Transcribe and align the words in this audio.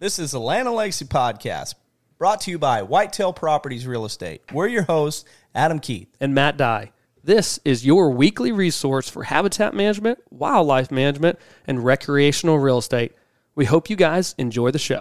This 0.00 0.20
is 0.20 0.30
the 0.30 0.38
Land 0.38 0.70
Legacy 0.70 1.04
Podcast, 1.06 1.74
brought 2.18 2.40
to 2.42 2.52
you 2.52 2.58
by 2.58 2.82
Whitetail 2.82 3.32
Properties 3.32 3.84
Real 3.84 4.04
Estate. 4.04 4.42
We're 4.52 4.68
your 4.68 4.84
hosts, 4.84 5.24
Adam 5.56 5.80
Keith. 5.80 6.08
and 6.20 6.32
Matt 6.34 6.56
Dye. 6.56 6.92
This 7.24 7.58
is 7.64 7.84
your 7.84 8.10
weekly 8.10 8.52
resource 8.52 9.08
for 9.08 9.24
habitat 9.24 9.74
management, 9.74 10.20
wildlife 10.30 10.92
management, 10.92 11.38
and 11.66 11.84
recreational 11.84 12.60
real 12.60 12.78
estate. 12.78 13.12
We 13.56 13.64
hope 13.64 13.90
you 13.90 13.96
guys 13.96 14.36
enjoy 14.38 14.70
the 14.70 14.78
show. 14.78 15.00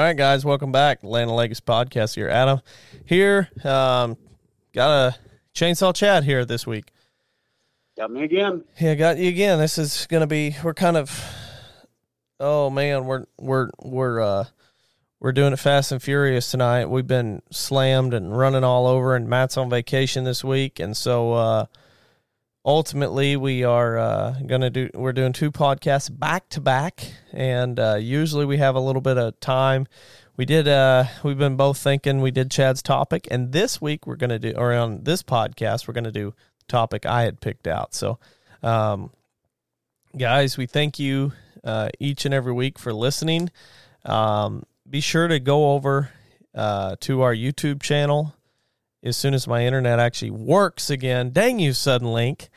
Right, 0.00 0.16
guys, 0.16 0.44
welcome 0.44 0.70
back. 0.70 1.02
Land 1.02 1.28
and 1.28 1.36
Legacy 1.36 1.60
Podcast 1.66 2.14
here. 2.14 2.28
Adam 2.28 2.60
here. 3.04 3.48
Um, 3.64 4.16
got 4.72 4.90
a 4.90 5.16
chainsaw 5.56 5.92
chat 5.92 6.22
here 6.22 6.44
this 6.44 6.68
week. 6.68 6.92
Got 7.96 8.12
me 8.12 8.22
again. 8.22 8.62
Yeah, 8.78 8.94
got 8.94 9.18
you 9.18 9.28
again. 9.28 9.58
This 9.58 9.76
is 9.76 10.06
gonna 10.06 10.28
be. 10.28 10.54
We're 10.62 10.72
kind 10.72 10.96
of. 10.96 11.20
Oh 12.38 12.70
man, 12.70 13.06
we're 13.06 13.26
we're 13.38 13.70
we're 13.82 14.20
uh 14.20 14.44
we're 15.18 15.32
doing 15.32 15.52
it 15.52 15.58
fast 15.58 15.90
and 15.90 16.00
furious 16.00 16.48
tonight. 16.48 16.86
We've 16.86 17.04
been 17.04 17.42
slammed 17.50 18.14
and 18.14 18.38
running 18.38 18.62
all 18.62 18.86
over, 18.86 19.16
and 19.16 19.28
Matt's 19.28 19.56
on 19.56 19.68
vacation 19.68 20.22
this 20.22 20.44
week, 20.44 20.78
and 20.78 20.96
so 20.96 21.32
uh 21.32 21.66
ultimately 22.64 23.36
we 23.36 23.64
are 23.64 23.98
uh 23.98 24.34
gonna 24.46 24.70
do. 24.70 24.90
We're 24.94 25.12
doing 25.12 25.32
two 25.32 25.50
podcasts 25.50 26.16
back 26.16 26.48
to 26.50 26.60
back, 26.60 27.12
and 27.32 27.78
uh 27.78 27.96
usually 27.96 28.44
we 28.44 28.58
have 28.58 28.74
a 28.74 28.80
little 28.80 29.02
bit 29.02 29.18
of 29.18 29.38
time. 29.40 29.86
We 30.36 30.44
did. 30.44 30.68
uh 30.68 31.04
We've 31.22 31.38
been 31.38 31.56
both 31.56 31.78
thinking. 31.78 32.20
We 32.20 32.30
did 32.30 32.50
Chad's 32.50 32.82
topic, 32.82 33.26
and 33.30 33.52
this 33.52 33.80
week 33.80 34.06
we're 34.06 34.16
gonna 34.16 34.38
do, 34.38 34.52
or 34.56 34.72
on 34.72 35.04
this 35.04 35.22
podcast, 35.22 35.88
we're 35.88 35.94
gonna 35.94 36.12
do 36.12 36.34
topic 36.68 37.06
I 37.06 37.22
had 37.22 37.40
picked 37.40 37.66
out. 37.66 37.94
So, 37.94 38.18
um, 38.62 39.10
guys, 40.16 40.56
we 40.56 40.66
thank 40.66 40.98
you 40.98 41.32
uh, 41.64 41.88
each 41.98 42.24
and 42.24 42.34
every 42.34 42.52
week 42.52 42.78
for 42.78 42.92
listening. 42.92 43.50
Um, 44.04 44.64
be 44.88 45.00
sure 45.00 45.28
to 45.28 45.40
go 45.40 45.72
over 45.72 46.10
uh, 46.54 46.96
to 47.00 47.22
our 47.22 47.34
YouTube 47.34 47.82
channel 47.82 48.34
as 49.08 49.16
soon 49.16 49.34
as 49.34 49.48
my 49.48 49.64
internet 49.64 49.98
actually 49.98 50.30
works 50.30 50.90
again. 50.90 51.30
Dang 51.30 51.58
you, 51.58 51.72
Suddenlink. 51.72 52.48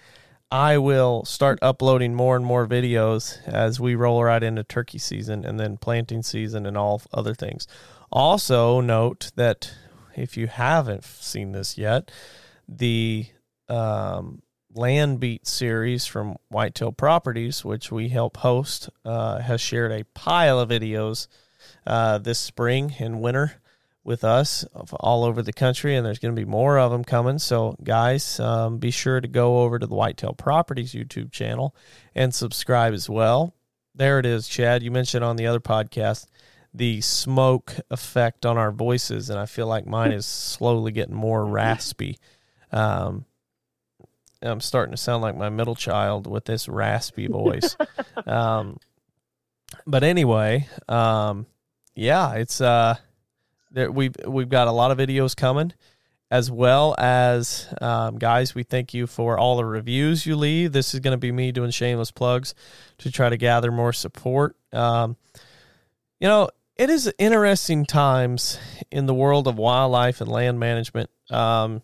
I 0.52 0.78
will 0.78 1.24
start 1.24 1.60
uploading 1.62 2.14
more 2.14 2.36
and 2.36 2.46
more 2.46 2.68
videos 2.68 3.42
as 3.48 3.80
we 3.80 3.96
roll 3.96 4.22
right 4.22 4.44
into 4.44 4.64
turkey 4.64 4.98
season 4.98 5.46
and 5.46 5.58
then 5.58 5.78
planting 5.78 6.24
season 6.24 6.66
and 6.66 6.78
all 6.78 7.02
other 7.14 7.34
things. 7.34 7.68
Also, 8.12 8.82
note 8.82 9.32
that 9.38 9.74
if 10.16 10.36
you 10.36 10.48
haven't 10.48 11.06
seen 11.06 11.54
this 11.54 11.78
yet, 11.78 12.12
the 12.68 13.28
um, 13.70 14.42
Land 14.74 15.22
Beat 15.22 15.48
series 15.48 16.06
from 16.06 16.36
Whitetail 16.50 16.92
Properties, 16.92 17.64
which 17.64 17.90
we 17.90 18.10
help 18.10 18.38
host, 18.38 18.90
uh, 19.06 19.40
has 19.40 19.62
shared 19.62 19.94
a 19.94 20.04
pile 20.14 20.60
of 20.60 20.70
videos 20.70 21.28
uh, 21.88 22.18
this 22.18 22.40
spring 22.40 22.96
and 23.00 23.22
winter 23.22 23.61
with 24.04 24.24
us 24.24 24.66
all 25.00 25.24
over 25.24 25.42
the 25.42 25.54
country, 25.54 25.96
and 25.96 26.06
there's 26.06 26.20
going 26.20 26.36
to 26.36 26.40
be 26.40 26.50
more 26.50 26.80
of 26.80 26.92
them 26.92 27.04
coming. 27.04 27.38
So, 27.40 27.76
guys, 27.84 28.40
um, 28.40 28.78
be 28.78 28.92
sure 28.92 29.22
to 29.22 29.28
go 29.28 29.60
over 29.62 29.78
to 29.78 29.86
the 29.86 29.96
Whitetail 29.96 30.34
Properties 30.34 30.94
YouTube 30.94 31.32
channel 31.32 31.76
and 32.16 32.34
subscribe 32.34 32.94
as 32.94 33.10
well. 33.10 33.54
There 33.94 34.20
it 34.20 34.26
is, 34.26 34.48
Chad. 34.48 34.84
You 34.84 34.92
mentioned 34.92 35.24
on 35.24 35.36
the 35.36 35.48
other 35.48 35.60
podcast 35.60 36.28
the 36.74 37.02
smoke 37.02 37.76
effect 37.90 38.46
on 38.46 38.58
our 38.58 38.72
voices, 38.72 39.30
and 39.30 39.40
I 39.40 39.46
feel 39.46 39.68
like 39.68 39.86
mine 39.86 40.14
is 40.14 40.26
slowly 40.26 40.92
getting 40.92 41.16
more 41.16 41.46
raspy. 41.46 42.18
Um, 42.72 43.26
I'm 44.42 44.62
starting 44.62 44.92
to 44.92 44.98
sound 44.98 45.22
like 45.22 45.36
my 45.36 45.50
middle 45.50 45.76
child 45.76 46.26
with 46.26 46.46
this 46.46 46.68
raspy 46.68 47.28
voice. 47.28 47.76
um, 48.26 48.78
but 49.86 50.04
anyway, 50.04 50.68
um, 50.88 51.46
yeah, 51.94 52.34
it's 52.34 52.62
uh, 52.62 52.96
there, 53.72 53.92
we've 53.92 54.16
we've 54.28 54.50
got 54.50 54.68
a 54.68 54.72
lot 54.72 54.92
of 54.92 54.98
videos 54.98 55.36
coming, 55.36 55.74
as 56.30 56.52
well 56.52 56.96
as 56.98 57.74
um, 57.82 58.18
guys. 58.18 58.54
We 58.54 58.64
thank 58.64 58.94
you 58.94 59.08
for 59.08 59.38
all 59.38 59.58
the 59.58 59.66
reviews 59.66 60.26
you 60.26 60.36
leave. 60.36 60.72
This 60.72 60.94
is 60.94 61.00
going 61.00 61.14
to 61.14 61.18
be 61.18 61.32
me 61.32 61.52
doing 61.52 61.72
shameless 61.72 62.12
plugs 62.12 62.54
to 63.00 63.12
try 63.12 63.30
to 63.30 63.38
gather 63.38 63.72
more 63.72 63.94
support. 63.94 64.56
Um, 64.74 65.18
you 66.20 66.28
know, 66.28 66.50
it 66.76 66.90
is 66.90 67.12
interesting 67.18 67.86
times 67.86 68.60
in 68.92 69.06
the 69.06 69.14
world 69.14 69.48
of 69.48 69.58
wildlife 69.58 70.22
and 70.22 70.30
land 70.30 70.60
management. 70.60 71.10
Um, 71.30 71.82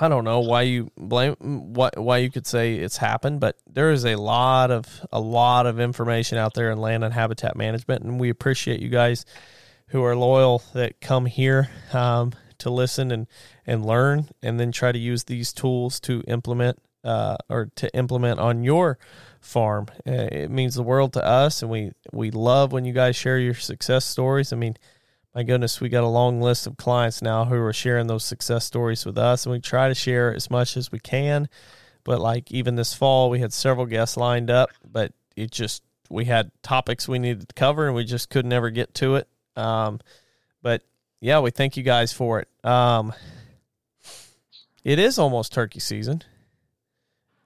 I 0.00 0.08
don't 0.08 0.24
know 0.24 0.40
why 0.40 0.62
you 0.62 0.90
blame 0.96 1.36
why 1.40 1.90
why 1.96 2.18
you 2.18 2.30
could 2.30 2.46
say 2.46 2.76
it's 2.76 2.96
happened, 2.96 3.40
but 3.40 3.56
there 3.68 3.90
is 3.90 4.04
a 4.04 4.16
lot 4.16 4.70
of 4.70 4.86
a 5.12 5.20
lot 5.20 5.66
of 5.66 5.78
information 5.78 6.38
out 6.38 6.54
there 6.54 6.70
in 6.70 6.78
land 6.78 7.04
and 7.04 7.12
habitat 7.12 7.56
management, 7.56 8.04
and 8.04 8.18
we 8.18 8.30
appreciate 8.30 8.80
you 8.80 8.88
guys 8.88 9.24
who 9.90 10.02
are 10.04 10.16
loyal 10.16 10.62
that 10.74 11.00
come 11.00 11.26
here 11.26 11.68
um, 11.92 12.32
to 12.58 12.70
listen 12.70 13.10
and 13.10 13.26
and 13.66 13.84
learn, 13.84 14.28
and 14.42 14.58
then 14.58 14.72
try 14.72 14.92
to 14.92 14.98
use 14.98 15.24
these 15.24 15.52
tools 15.52 16.00
to 16.00 16.22
implement 16.26 16.78
uh, 17.04 17.36
or 17.48 17.70
to 17.76 17.94
implement 17.94 18.40
on 18.40 18.64
your 18.64 18.98
farm. 19.40 19.86
Uh, 20.06 20.28
it 20.32 20.50
means 20.50 20.74
the 20.74 20.82
world 20.82 21.12
to 21.12 21.24
us, 21.24 21.62
and 21.62 21.70
we 21.70 21.92
we 22.12 22.30
love 22.30 22.72
when 22.72 22.84
you 22.84 22.92
guys 22.92 23.16
share 23.16 23.38
your 23.38 23.54
success 23.54 24.04
stories. 24.04 24.52
I 24.52 24.56
mean 24.56 24.76
my 25.34 25.44
goodness, 25.44 25.80
we 25.80 25.88
got 25.88 26.02
a 26.02 26.08
long 26.08 26.40
list 26.40 26.66
of 26.66 26.76
clients 26.76 27.22
now 27.22 27.44
who 27.44 27.54
are 27.62 27.72
sharing 27.72 28.08
those 28.08 28.24
success 28.24 28.64
stories 28.64 29.06
with 29.06 29.16
us, 29.16 29.46
and 29.46 29.52
we 29.52 29.60
try 29.60 29.88
to 29.88 29.94
share 29.94 30.34
as 30.34 30.50
much 30.50 30.76
as 30.76 30.90
we 30.90 30.98
can. 30.98 31.48
But 32.02 32.20
like 32.20 32.50
even 32.50 32.74
this 32.74 32.94
fall, 32.94 33.30
we 33.30 33.38
had 33.38 33.52
several 33.52 33.86
guests 33.86 34.16
lined 34.16 34.50
up, 34.50 34.70
but 34.84 35.12
it 35.36 35.52
just 35.52 35.84
we 36.08 36.24
had 36.24 36.50
topics 36.62 37.06
we 37.06 37.20
needed 37.20 37.48
to 37.48 37.54
cover, 37.54 37.86
and 37.86 37.94
we 37.94 38.04
just 38.04 38.28
could 38.28 38.44
never 38.44 38.70
get 38.70 38.92
to 38.94 39.14
it. 39.14 39.28
Um, 39.60 40.00
but 40.62 40.82
yeah, 41.20 41.40
we 41.40 41.50
thank 41.50 41.76
you 41.76 41.82
guys 41.82 42.12
for 42.12 42.40
it. 42.40 42.48
Um, 42.64 43.12
it 44.84 44.98
is 44.98 45.18
almost 45.18 45.52
turkey 45.52 45.80
season, 45.80 46.22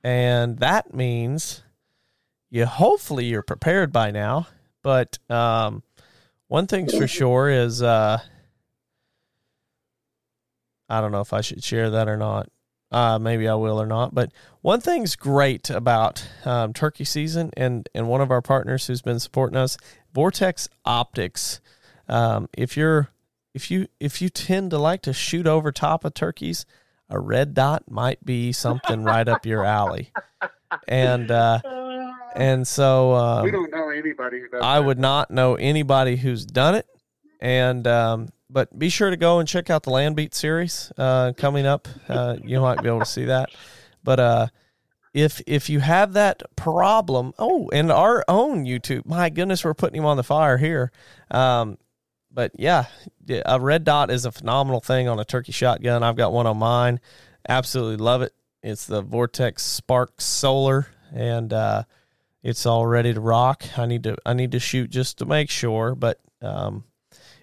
and 0.02 0.58
that 0.58 0.94
means 0.94 1.62
you 2.50 2.66
hopefully 2.66 3.24
you're 3.24 3.42
prepared 3.42 3.92
by 3.92 4.10
now. 4.12 4.46
But 4.82 5.18
um, 5.28 5.82
one 6.48 6.66
thing's 6.66 6.96
for 6.96 7.08
sure 7.08 7.48
is 7.48 7.82
uh 7.82 8.18
I 10.88 11.00
don't 11.00 11.12
know 11.12 11.22
if 11.22 11.32
I 11.32 11.40
should 11.40 11.64
share 11.64 11.90
that 11.90 12.08
or 12.08 12.16
not. 12.16 12.48
Uh 12.92 13.18
maybe 13.18 13.48
I 13.48 13.54
will 13.54 13.80
or 13.80 13.86
not. 13.86 14.14
But 14.14 14.30
one 14.60 14.80
thing's 14.80 15.16
great 15.16 15.68
about 15.70 16.26
um, 16.44 16.72
turkey 16.72 17.04
season 17.04 17.50
and 17.56 17.88
and 17.94 18.08
one 18.08 18.20
of 18.20 18.30
our 18.30 18.42
partners 18.42 18.86
who's 18.86 19.02
been 19.02 19.18
supporting 19.18 19.56
us, 19.56 19.76
Vortex 20.12 20.68
Optics. 20.84 21.60
Um, 22.08 22.48
if 22.56 22.76
you're 22.76 23.08
if 23.54 23.70
you 23.70 23.88
if 24.00 24.20
you 24.20 24.28
tend 24.28 24.70
to 24.70 24.78
like 24.78 25.02
to 25.02 25.12
shoot 25.12 25.46
over 25.46 25.72
top 25.72 26.04
of 26.04 26.14
turkeys, 26.14 26.66
a 27.08 27.18
red 27.18 27.54
dot 27.54 27.90
might 27.90 28.24
be 28.24 28.52
something 28.52 29.04
right 29.04 29.28
up 29.28 29.46
your 29.46 29.64
alley. 29.64 30.10
And 30.88 31.30
uh 31.30 31.60
and 32.34 32.66
so 32.66 33.14
um, 33.14 33.44
we 33.44 33.50
don't 33.52 33.70
know 33.70 33.90
anybody 33.90 34.40
who 34.40 34.48
does 34.48 34.60
I 34.62 34.80
that. 34.80 34.86
would 34.86 34.98
not 34.98 35.30
know 35.30 35.54
anybody 35.54 36.16
who's 36.16 36.44
done 36.44 36.74
it. 36.74 36.86
And 37.40 37.86
um, 37.86 38.28
but 38.50 38.76
be 38.76 38.88
sure 38.88 39.10
to 39.10 39.16
go 39.16 39.38
and 39.38 39.48
check 39.48 39.70
out 39.70 39.84
the 39.84 39.90
Land 39.90 40.16
Beat 40.16 40.34
series 40.34 40.92
uh, 40.96 41.32
coming 41.36 41.66
up. 41.66 41.86
Uh, 42.08 42.36
you 42.42 42.60
might 42.60 42.82
be 42.82 42.88
able 42.88 43.00
to 43.00 43.06
see 43.06 43.26
that. 43.26 43.50
But 44.02 44.18
uh, 44.20 44.46
if 45.12 45.40
if 45.46 45.68
you 45.70 45.80
have 45.80 46.14
that 46.14 46.42
problem, 46.56 47.34
oh, 47.38 47.70
and 47.72 47.92
our 47.92 48.24
own 48.26 48.64
YouTube, 48.64 49.06
my 49.06 49.30
goodness, 49.30 49.64
we're 49.64 49.74
putting 49.74 50.00
him 50.00 50.06
on 50.06 50.16
the 50.16 50.24
fire 50.24 50.58
here. 50.58 50.90
Um, 51.30 51.78
but 52.34 52.52
yeah, 52.56 52.86
a 53.46 53.60
red 53.60 53.84
dot 53.84 54.10
is 54.10 54.24
a 54.24 54.32
phenomenal 54.32 54.80
thing 54.80 55.08
on 55.08 55.20
a 55.20 55.24
turkey 55.24 55.52
shotgun. 55.52 56.02
I've 56.02 56.16
got 56.16 56.32
one 56.32 56.46
on 56.46 56.58
mine. 56.58 57.00
Absolutely 57.48 57.96
love 57.96 58.22
it. 58.22 58.32
It's 58.62 58.86
the 58.86 59.02
Vortex 59.02 59.62
Spark 59.62 60.20
Solar, 60.20 60.88
and 61.12 61.52
uh, 61.52 61.84
it's 62.42 62.66
all 62.66 62.86
ready 62.86 63.14
to 63.14 63.20
rock. 63.20 63.64
I 63.78 63.86
need 63.86 64.02
to 64.04 64.16
I 64.26 64.34
need 64.34 64.52
to 64.52 64.58
shoot 64.58 64.90
just 64.90 65.18
to 65.18 65.26
make 65.26 65.50
sure, 65.50 65.94
but 65.94 66.18
um, 66.42 66.84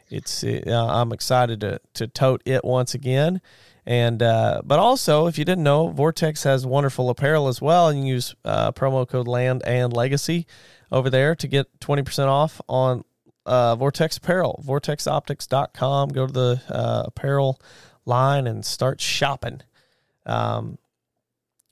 it's 0.10 0.44
uh, 0.44 0.88
I'm 0.90 1.12
excited 1.14 1.62
to 1.62 1.80
to 1.94 2.08
tote 2.08 2.42
it 2.46 2.66
once 2.66 2.94
again. 2.94 3.42
And 3.86 4.22
uh, 4.22 4.62
but 4.64 4.80
also, 4.80 5.28
if 5.28 5.38
you 5.38 5.46
didn't 5.46 5.64
know, 5.64 5.88
Vortex 5.88 6.44
has 6.44 6.66
wonderful 6.66 7.10
apparel 7.10 7.48
as 7.48 7.62
well. 7.62 7.88
And 7.88 8.06
you 8.06 8.14
use 8.16 8.36
uh, 8.46 8.72
promo 8.74 9.08
code 9.08 9.28
Land 9.28 9.64
and 9.66 9.94
Legacy 9.94 10.46
over 10.92 11.10
there 11.10 11.36
to 11.36 11.48
get 11.48 11.80
twenty 11.80 12.04
percent 12.04 12.30
off 12.30 12.62
on 12.68 13.04
uh, 13.46 13.76
Vortex 13.76 14.18
apparel. 14.18 14.64
VortexOptics.com. 14.66 16.10
Go 16.10 16.28
to 16.28 16.34
the 16.34 16.62
uh, 16.70 17.04
apparel 17.08 17.60
line 18.06 18.48
and 18.48 18.66
start 18.66 19.02
shopping. 19.02 19.62
Um, 20.26 20.78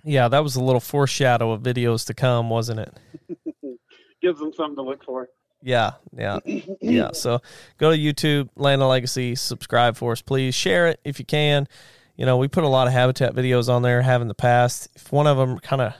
yeah, 0.03 0.27
that 0.27 0.43
was 0.43 0.55
a 0.55 0.63
little 0.63 0.79
foreshadow 0.79 1.51
of 1.51 1.61
videos 1.61 2.05
to 2.07 2.13
come, 2.13 2.49
wasn't 2.49 2.79
it? 2.79 2.93
Gives 4.21 4.39
them 4.39 4.53
something 4.53 4.75
to 4.75 4.81
look 4.81 5.03
for. 5.03 5.29
Yeah, 5.61 5.93
yeah, 6.17 6.39
yeah. 6.81 7.11
So 7.13 7.41
go 7.77 7.91
to 7.91 7.97
YouTube, 7.97 8.49
Land 8.55 8.81
and 8.81 8.89
Legacy, 8.89 9.35
subscribe 9.35 9.97
for 9.97 10.13
us, 10.13 10.21
please. 10.21 10.55
Share 10.55 10.87
it 10.87 10.99
if 11.03 11.19
you 11.19 11.25
can. 11.25 11.67
You 12.15 12.25
know, 12.25 12.37
we 12.37 12.47
put 12.47 12.63
a 12.63 12.67
lot 12.67 12.87
of 12.87 12.93
habitat 12.93 13.33
videos 13.33 13.69
on 13.69 13.81
there, 13.81 14.01
have 14.01 14.21
in 14.21 14.27
the 14.27 14.33
past. 14.33 14.89
If 14.95 15.11
one 15.11 15.27
of 15.27 15.37
them 15.37 15.59
kind 15.59 15.81
of 15.81 15.93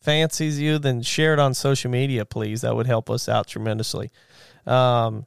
fancies 0.00 0.60
you, 0.60 0.78
then 0.78 1.02
share 1.02 1.32
it 1.32 1.40
on 1.40 1.54
social 1.54 1.90
media, 1.90 2.24
please. 2.24 2.60
That 2.60 2.76
would 2.76 2.86
help 2.86 3.10
us 3.10 3.28
out 3.28 3.46
tremendously. 3.46 4.10
Um, 4.66 5.26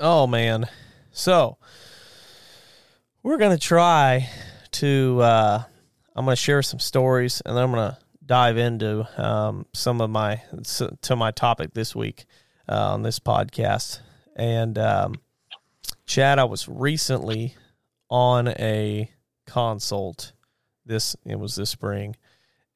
oh 0.00 0.26
man, 0.26 0.66
so 1.10 1.58
we're 3.22 3.38
gonna 3.38 3.58
try 3.58 4.28
to. 4.72 5.20
Uh, 5.20 5.62
I'm 6.14 6.24
gonna 6.24 6.36
share 6.36 6.62
some 6.62 6.80
stories, 6.80 7.40
and 7.44 7.56
then 7.56 7.64
I'm 7.64 7.70
gonna 7.70 7.98
dive 8.24 8.56
into 8.56 9.06
um, 9.22 9.66
some 9.72 10.00
of 10.00 10.10
my 10.10 10.42
to 11.02 11.16
my 11.16 11.30
topic 11.30 11.74
this 11.74 11.94
week 11.94 12.26
uh, 12.68 12.92
on 12.92 13.02
this 13.02 13.18
podcast. 13.18 14.00
And 14.36 14.78
um, 14.78 15.14
Chad, 16.06 16.38
I 16.38 16.44
was 16.44 16.68
recently 16.68 17.54
on 18.08 18.48
a 18.48 19.10
consult. 19.46 20.32
This 20.84 21.16
it 21.24 21.38
was 21.38 21.54
this 21.54 21.70
spring, 21.70 22.16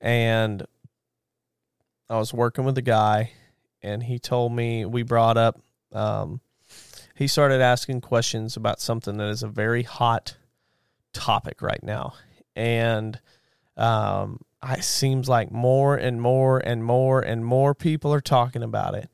and 0.00 0.64
I 2.08 2.18
was 2.18 2.32
working 2.32 2.64
with 2.64 2.78
a 2.78 2.82
guy, 2.82 3.32
and 3.82 4.02
he 4.02 4.18
told 4.18 4.52
me 4.52 4.84
we 4.84 5.02
brought 5.02 5.36
up. 5.36 5.60
Um, 5.92 6.40
he 7.14 7.26
started 7.26 7.60
asking 7.60 8.02
questions 8.02 8.56
about 8.56 8.80
something 8.80 9.16
that 9.16 9.28
is 9.28 9.42
a 9.42 9.48
very 9.48 9.82
hot 9.82 10.36
topic 11.12 11.62
right 11.62 11.82
now, 11.82 12.14
and 12.54 13.18
um, 13.76 14.40
it 14.62 14.84
seems 14.84 15.28
like 15.28 15.50
more 15.50 15.96
and 15.96 16.20
more 16.20 16.58
and 16.58 16.84
more 16.84 17.20
and 17.20 17.44
more 17.44 17.74
people 17.74 18.12
are 18.12 18.20
talking 18.20 18.62
about 18.62 18.94
it. 18.94 19.08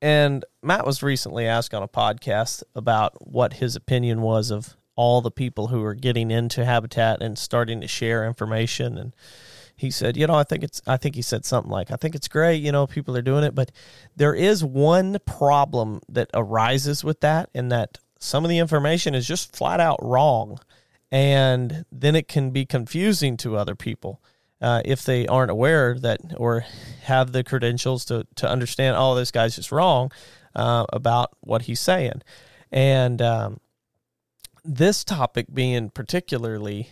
And 0.00 0.44
Matt 0.62 0.86
was 0.86 1.02
recently 1.02 1.46
asked 1.46 1.74
on 1.74 1.82
a 1.82 1.88
podcast 1.88 2.62
about 2.74 3.14
what 3.26 3.54
his 3.54 3.74
opinion 3.74 4.22
was 4.22 4.50
of 4.50 4.76
all 4.94 5.20
the 5.20 5.30
people 5.30 5.68
who 5.68 5.82
are 5.84 5.94
getting 5.94 6.30
into 6.30 6.64
habitat 6.64 7.22
and 7.22 7.38
starting 7.38 7.80
to 7.80 7.88
share 7.88 8.26
information 8.26 8.98
and 8.98 9.14
he 9.78 9.92
said, 9.92 10.16
you 10.16 10.26
know, 10.26 10.34
I 10.34 10.42
think 10.42 10.64
it's 10.64 10.82
I 10.86 10.96
think 10.96 11.14
he 11.14 11.22
said 11.22 11.44
something 11.44 11.70
like, 11.70 11.92
I 11.92 11.96
think 11.96 12.14
it's 12.14 12.28
great, 12.28 12.56
you 12.56 12.72
know, 12.72 12.86
people 12.86 13.16
are 13.16 13.22
doing 13.22 13.44
it, 13.44 13.54
but 13.54 13.70
there 14.16 14.34
is 14.34 14.64
one 14.64 15.18
problem 15.24 16.00
that 16.08 16.28
arises 16.34 17.04
with 17.04 17.20
that 17.20 17.48
and 17.54 17.70
that 17.70 17.98
some 18.18 18.44
of 18.44 18.48
the 18.48 18.58
information 18.58 19.14
is 19.14 19.26
just 19.26 19.56
flat 19.56 19.78
out 19.78 19.98
wrong 20.02 20.58
and 21.12 21.84
then 21.92 22.16
it 22.16 22.26
can 22.26 22.50
be 22.50 22.66
confusing 22.66 23.36
to 23.38 23.56
other 23.56 23.76
people 23.76 24.20
uh, 24.60 24.82
if 24.84 25.04
they 25.04 25.26
aren't 25.26 25.50
aware 25.50 25.96
that 25.98 26.20
or 26.36 26.64
have 27.02 27.32
the 27.32 27.44
credentials 27.44 28.04
to 28.06 28.26
to 28.34 28.48
understand. 28.48 28.96
Oh, 28.98 29.14
this 29.14 29.30
guy's 29.30 29.56
just 29.56 29.72
wrong 29.72 30.10
uh, 30.54 30.84
about 30.92 31.36
what 31.40 31.62
he's 31.62 31.80
saying, 31.80 32.22
and 32.72 33.22
um, 33.22 33.60
this 34.64 35.04
topic 35.04 35.46
being 35.52 35.90
particularly, 35.90 36.90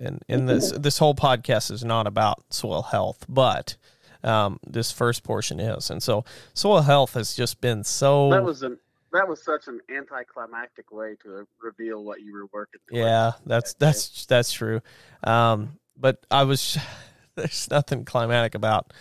and 0.00 0.22
in 0.28 0.46
this 0.46 0.72
this 0.72 0.98
whole 0.98 1.14
podcast 1.14 1.70
is 1.70 1.84
not 1.84 2.06
about 2.06 2.42
soil 2.50 2.82
health, 2.82 3.24
but 3.28 3.76
um, 4.24 4.58
this 4.66 4.90
first 4.90 5.22
portion 5.22 5.60
is, 5.60 5.90
and 5.90 6.02
so 6.02 6.24
soil 6.54 6.82
health 6.82 7.14
has 7.14 7.34
just 7.34 7.60
been 7.60 7.84
so. 7.84 8.30
That 8.30 8.44
was 8.44 8.62
an 8.62 8.78
that 9.12 9.28
was 9.28 9.42
such 9.42 9.66
an 9.66 9.80
anticlimactic 9.94 10.90
way 10.92 11.16
to 11.22 11.46
reveal 11.62 12.04
what 12.04 12.20
you 12.20 12.32
were 12.32 12.46
working. 12.52 12.80
Yeah, 12.90 13.32
that's 13.46 13.74
that's 13.74 14.26
that's 14.26 14.52
true. 14.52 14.80
Um, 15.24 15.78
but 15.96 16.24
I 16.30 16.44
was 16.44 16.78
there's 17.34 17.70
nothing 17.70 18.04
climatic 18.04 18.54
about 18.54 18.92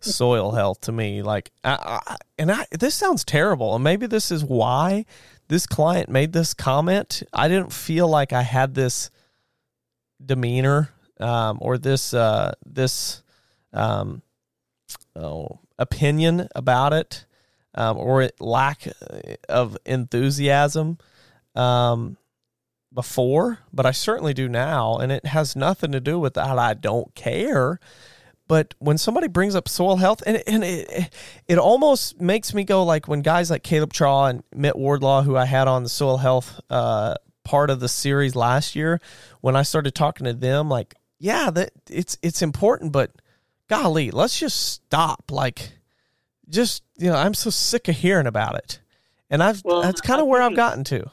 soil 0.00 0.52
health 0.52 0.82
to 0.82 0.92
me. 0.92 1.22
Like, 1.22 1.50
I, 1.64 2.00
I, 2.06 2.16
and 2.38 2.50
I 2.50 2.66
this 2.70 2.94
sounds 2.94 3.24
terrible, 3.24 3.74
and 3.74 3.84
maybe 3.84 4.06
this 4.06 4.30
is 4.30 4.44
why 4.44 5.04
this 5.48 5.66
client 5.66 6.08
made 6.08 6.32
this 6.32 6.54
comment. 6.54 7.22
I 7.32 7.48
didn't 7.48 7.72
feel 7.72 8.08
like 8.08 8.32
I 8.32 8.42
had 8.42 8.74
this 8.74 9.10
demeanor 10.24 10.90
um, 11.20 11.58
or 11.60 11.78
this 11.78 12.14
uh, 12.14 12.54
this 12.64 13.22
um, 13.72 14.22
oh, 15.14 15.60
opinion 15.78 16.48
about 16.54 16.92
it 16.92 17.24
um, 17.74 17.96
or 17.98 18.28
lack 18.40 18.86
of 19.48 19.76
enthusiasm. 19.84 20.98
Um, 21.54 22.18
before, 22.96 23.60
but 23.72 23.86
I 23.86 23.92
certainly 23.92 24.34
do 24.34 24.48
now. 24.48 24.96
And 24.96 25.12
it 25.12 25.26
has 25.26 25.54
nothing 25.54 25.92
to 25.92 26.00
do 26.00 26.18
with 26.18 26.34
that. 26.34 26.58
I 26.58 26.74
don't 26.74 27.14
care. 27.14 27.78
But 28.48 28.74
when 28.78 28.96
somebody 28.96 29.28
brings 29.28 29.54
up 29.54 29.68
soil 29.68 29.96
health, 29.96 30.22
and, 30.26 30.42
and 30.46 30.64
it, 30.64 31.12
it 31.46 31.58
almost 31.58 32.20
makes 32.20 32.54
me 32.54 32.64
go 32.64 32.84
like 32.84 33.06
when 33.06 33.20
guys 33.20 33.50
like 33.50 33.62
Caleb 33.62 33.92
Traw 33.92 34.30
and 34.30 34.42
Mitt 34.54 34.76
Wardlaw, 34.76 35.22
who 35.22 35.36
I 35.36 35.44
had 35.44 35.68
on 35.68 35.82
the 35.82 35.88
soil 35.88 36.16
health 36.16 36.60
uh, 36.70 37.14
part 37.46 37.70
of 37.70 37.80
the 37.80 37.88
series 37.88 38.34
last 38.34 38.76
year, 38.76 39.00
when 39.40 39.56
I 39.56 39.62
started 39.62 39.94
talking 39.94 40.26
to 40.26 40.32
them, 40.32 40.68
like, 40.68 40.94
yeah, 41.18 41.50
that 41.50 41.70
it's 41.88 42.18
it's 42.22 42.42
important, 42.42 42.92
but 42.92 43.12
golly, 43.68 44.10
let's 44.10 44.38
just 44.38 44.72
stop. 44.72 45.30
Like, 45.30 45.78
just 46.48 46.82
you 46.98 47.08
know, 47.08 47.16
I'm 47.16 47.34
so 47.34 47.50
sick 47.50 47.88
of 47.88 47.96
hearing 47.96 48.26
about 48.26 48.56
it, 48.56 48.80
and 49.30 49.42
I've 49.42 49.62
well, 49.64 49.82
that's 49.82 50.00
kind 50.00 50.20
of 50.20 50.26
where 50.26 50.42
I've 50.42 50.56
gotten 50.56 50.84
to 50.84 51.10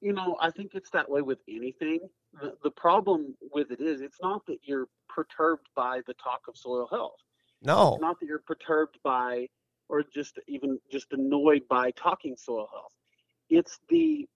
you 0.00 0.12
know, 0.12 0.36
I 0.40 0.50
think 0.50 0.72
it's 0.74 0.90
that 0.90 1.10
way 1.10 1.22
with 1.22 1.38
anything. 1.48 2.00
The, 2.40 2.54
the 2.62 2.70
problem 2.70 3.34
with 3.52 3.70
it 3.70 3.80
is, 3.80 4.00
it's 4.00 4.20
not 4.22 4.46
that 4.46 4.58
you're 4.62 4.88
perturbed 5.08 5.68
by 5.74 6.00
the 6.06 6.14
talk 6.14 6.42
of 6.48 6.56
soil 6.56 6.88
health. 6.90 7.20
No. 7.62 7.94
It's 7.94 8.00
not 8.00 8.18
that 8.20 8.26
you're 8.26 8.38
perturbed 8.38 8.98
by, 9.02 9.48
or 9.88 10.02
just 10.02 10.38
even 10.48 10.78
just 10.90 11.12
annoyed 11.12 11.62
by 11.68 11.90
talking 11.92 12.36
soil 12.36 12.68
health. 12.72 12.94
It's 13.50 13.78
the, 13.88 14.26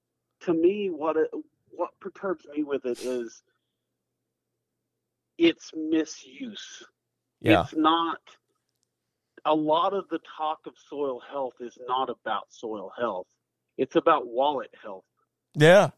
to 0.44 0.54
me, 0.54 0.90
what 0.90 1.16
it, 1.16 1.30
what 1.70 1.90
perturbs 2.00 2.46
me 2.54 2.62
with 2.62 2.84
it 2.84 3.00
is, 3.02 3.42
it's 5.38 5.72
misuse. 5.74 6.84
Yeah. 7.40 7.62
It's 7.62 7.74
not. 7.74 8.20
A 9.44 9.54
lot 9.54 9.92
of 9.92 10.08
the 10.08 10.20
talk 10.38 10.60
of 10.66 10.72
soil 10.88 11.20
health 11.20 11.54
is 11.60 11.76
not 11.86 12.08
about 12.08 12.46
soil 12.48 12.90
health. 12.96 13.26
It's 13.76 13.96
about 13.96 14.26
wallet 14.26 14.70
health 14.82 15.04
yeah. 15.54 15.90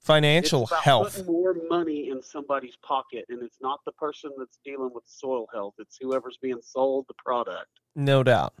Financial 0.00 0.66
health. 0.66 1.16
Putting 1.16 1.32
more 1.32 1.56
money 1.70 2.10
in 2.10 2.22
somebody's 2.22 2.76
pocket, 2.76 3.24
and 3.30 3.42
it's 3.42 3.56
not 3.62 3.80
the 3.86 3.92
person 3.92 4.32
that's 4.38 4.58
dealing 4.62 4.90
with 4.94 5.04
soil 5.06 5.46
health. 5.52 5.74
It's 5.78 5.96
whoever's 6.00 6.36
being 6.42 6.60
sold 6.62 7.06
the 7.08 7.14
product. 7.14 7.68
No 7.96 8.22
doubt, 8.22 8.52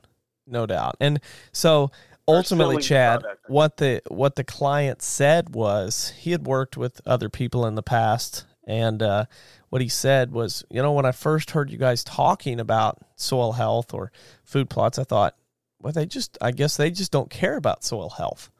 no 0.46 0.64
doubt. 0.64 0.96
And 1.00 1.20
so 1.52 1.90
ultimately, 2.26 2.82
Chad, 2.82 3.22
the 3.22 3.36
what 3.46 3.76
the 3.78 4.02
what 4.08 4.36
the 4.36 4.44
client 4.44 5.02
said 5.02 5.54
was 5.54 6.12
he 6.18 6.30
had 6.32 6.46
worked 6.46 6.76
with 6.76 7.00
other 7.06 7.28
people 7.28 7.66
in 7.66 7.74
the 7.74 7.82
past, 7.82 8.44
and 8.66 9.02
uh, 9.02 9.26
what 9.74 9.82
he 9.82 9.88
said 9.88 10.32
was, 10.32 10.64
you 10.70 10.80
know, 10.80 10.92
when 10.92 11.04
I 11.04 11.12
first 11.12 11.50
heard 11.50 11.70
you 11.70 11.78
guys 11.78 12.04
talking 12.04 12.60
about 12.60 12.98
soil 13.16 13.52
health 13.52 13.92
or 13.92 14.12
food 14.44 14.70
plots, 14.70 14.98
I 14.98 15.04
thought, 15.04 15.36
well, 15.80 15.92
they 15.92 16.06
just, 16.06 16.38
I 16.40 16.52
guess 16.52 16.76
they 16.76 16.92
just 16.92 17.10
don't 17.10 17.28
care 17.28 17.56
about 17.56 17.82
soil 17.82 18.10
health. 18.10 18.50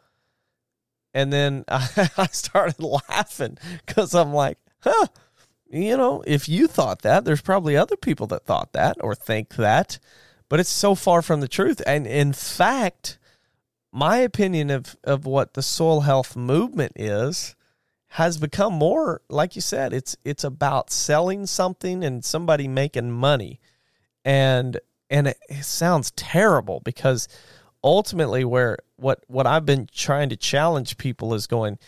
And 1.14 1.32
then 1.32 1.64
I, 1.68 2.10
I 2.18 2.26
started 2.26 2.82
laughing 2.82 3.58
because 3.86 4.14
I'm 4.14 4.32
like, 4.32 4.58
huh, 4.80 5.06
you 5.70 5.96
know, 5.96 6.22
if 6.26 6.48
you 6.48 6.66
thought 6.66 7.02
that, 7.02 7.24
there's 7.24 7.42
probably 7.42 7.76
other 7.76 7.96
people 7.96 8.26
that 8.26 8.44
thought 8.44 8.72
that 8.72 8.96
or 9.00 9.14
think 9.14 9.54
that, 9.54 9.98
but 10.48 10.60
it's 10.60 10.68
so 10.68 10.94
far 10.94 11.22
from 11.22 11.40
the 11.40 11.48
truth. 11.48 11.80
And 11.86 12.06
in 12.06 12.32
fact, 12.32 13.18
my 13.94 14.16
opinion 14.16 14.70
of, 14.70 14.96
of 15.04 15.24
what 15.24 15.54
the 15.54 15.62
soil 15.62 16.00
health 16.00 16.34
movement 16.34 16.92
is 16.96 17.54
has 18.08 18.38
become 18.38 18.72
more 18.72 19.22
like 19.28 19.54
you 19.54 19.62
said 19.62 19.92
it's 19.92 20.16
it's 20.24 20.42
about 20.42 20.90
selling 20.90 21.46
something 21.46 22.02
and 22.02 22.24
somebody 22.24 22.66
making 22.66 23.12
money. 23.12 23.60
And 24.24 24.80
and 25.10 25.28
it, 25.28 25.38
it 25.48 25.64
sounds 25.64 26.10
terrible 26.12 26.80
because 26.84 27.28
ultimately 27.84 28.44
where 28.44 28.78
what 28.96 29.22
what 29.28 29.46
I've 29.46 29.64
been 29.64 29.88
trying 29.94 30.28
to 30.30 30.36
challenge 30.36 30.98
people 30.98 31.32
is 31.32 31.46
going 31.46 31.78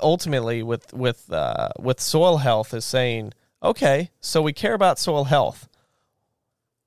ultimately 0.00 0.64
with 0.64 0.92
with 0.92 1.32
uh, 1.32 1.68
with 1.78 2.00
soil 2.00 2.38
health 2.38 2.74
is 2.74 2.84
saying 2.84 3.32
okay 3.62 4.10
so 4.20 4.42
we 4.42 4.52
care 4.52 4.74
about 4.74 4.98
soil 4.98 5.24
health. 5.24 5.68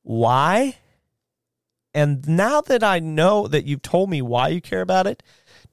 Why 0.03 0.79
and 1.93 2.27
now 2.27 2.61
that 2.61 2.83
I 2.83 2.99
know 2.99 3.47
that 3.47 3.65
you've 3.65 3.81
told 3.81 4.09
me 4.09 4.21
why 4.21 4.49
you 4.49 4.61
care 4.61 4.81
about 4.81 5.07
it 5.07 5.23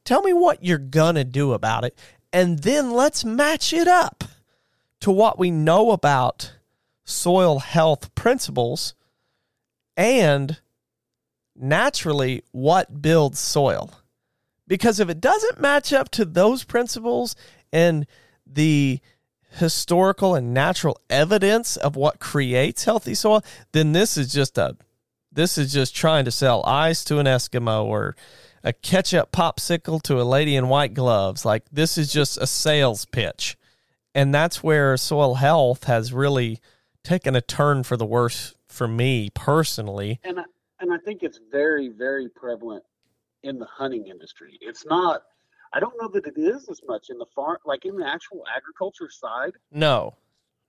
tell 0.04 0.22
me 0.22 0.32
what 0.32 0.64
you're 0.64 0.78
gonna 0.78 1.24
do 1.24 1.52
about 1.52 1.84
it 1.84 1.98
and 2.32 2.60
then 2.60 2.90
let's 2.92 3.24
match 3.24 3.72
it 3.72 3.88
up 3.88 4.24
to 5.00 5.10
what 5.10 5.38
we 5.38 5.50
know 5.50 5.92
about 5.92 6.52
soil 7.04 7.60
health 7.60 8.14
principles 8.14 8.94
and 9.96 10.60
naturally 11.54 12.42
what 12.52 13.00
builds 13.00 13.38
soil. 13.38 13.90
Because 14.66 14.98
if 15.00 15.08
it 15.08 15.20
doesn't 15.20 15.60
match 15.60 15.92
up 15.92 16.10
to 16.10 16.24
those 16.24 16.64
principles 16.64 17.36
and 17.72 18.06
the 18.46 19.00
historical 19.52 20.34
and 20.34 20.52
natural 20.52 21.00
evidence 21.08 21.76
of 21.76 21.96
what 21.96 22.18
creates 22.18 22.84
healthy 22.84 23.14
soil, 23.14 23.42
then 23.72 23.92
this 23.92 24.16
is 24.16 24.32
just 24.32 24.58
a 24.58 24.76
This 25.36 25.58
is 25.58 25.70
just 25.70 25.94
trying 25.94 26.24
to 26.24 26.30
sell 26.30 26.64
ice 26.64 27.04
to 27.04 27.18
an 27.18 27.26
Eskimo 27.26 27.84
or 27.84 28.16
a 28.64 28.72
ketchup 28.72 29.32
popsicle 29.32 30.00
to 30.04 30.18
a 30.18 30.24
lady 30.24 30.56
in 30.56 30.68
white 30.68 30.94
gloves. 30.94 31.44
Like 31.44 31.64
this 31.70 31.98
is 31.98 32.10
just 32.10 32.38
a 32.38 32.46
sales 32.46 33.04
pitch. 33.04 33.58
And 34.14 34.34
that's 34.34 34.62
where 34.62 34.96
soil 34.96 35.34
health 35.34 35.84
has 35.84 36.10
really 36.10 36.58
taken 37.04 37.36
a 37.36 37.42
turn 37.42 37.82
for 37.82 37.98
the 37.98 38.06
worse 38.06 38.54
for 38.66 38.88
me 38.88 39.28
personally. 39.34 40.20
And 40.24 40.40
I, 40.40 40.44
and 40.80 40.90
I 40.90 40.96
think 40.96 41.22
it's 41.22 41.38
very 41.52 41.90
very 41.90 42.30
prevalent 42.30 42.82
in 43.42 43.58
the 43.58 43.66
hunting 43.66 44.06
industry. 44.06 44.56
It's 44.62 44.86
not. 44.86 45.20
I 45.74 45.80
don't 45.80 46.00
know 46.00 46.08
that 46.08 46.26
it 46.26 46.38
is 46.38 46.66
as 46.70 46.80
much 46.88 47.10
in 47.10 47.18
the 47.18 47.26
farm, 47.34 47.58
like 47.66 47.84
in 47.84 47.94
the 47.94 48.06
actual 48.06 48.42
agriculture 48.56 49.10
side. 49.10 49.52
No, 49.70 50.16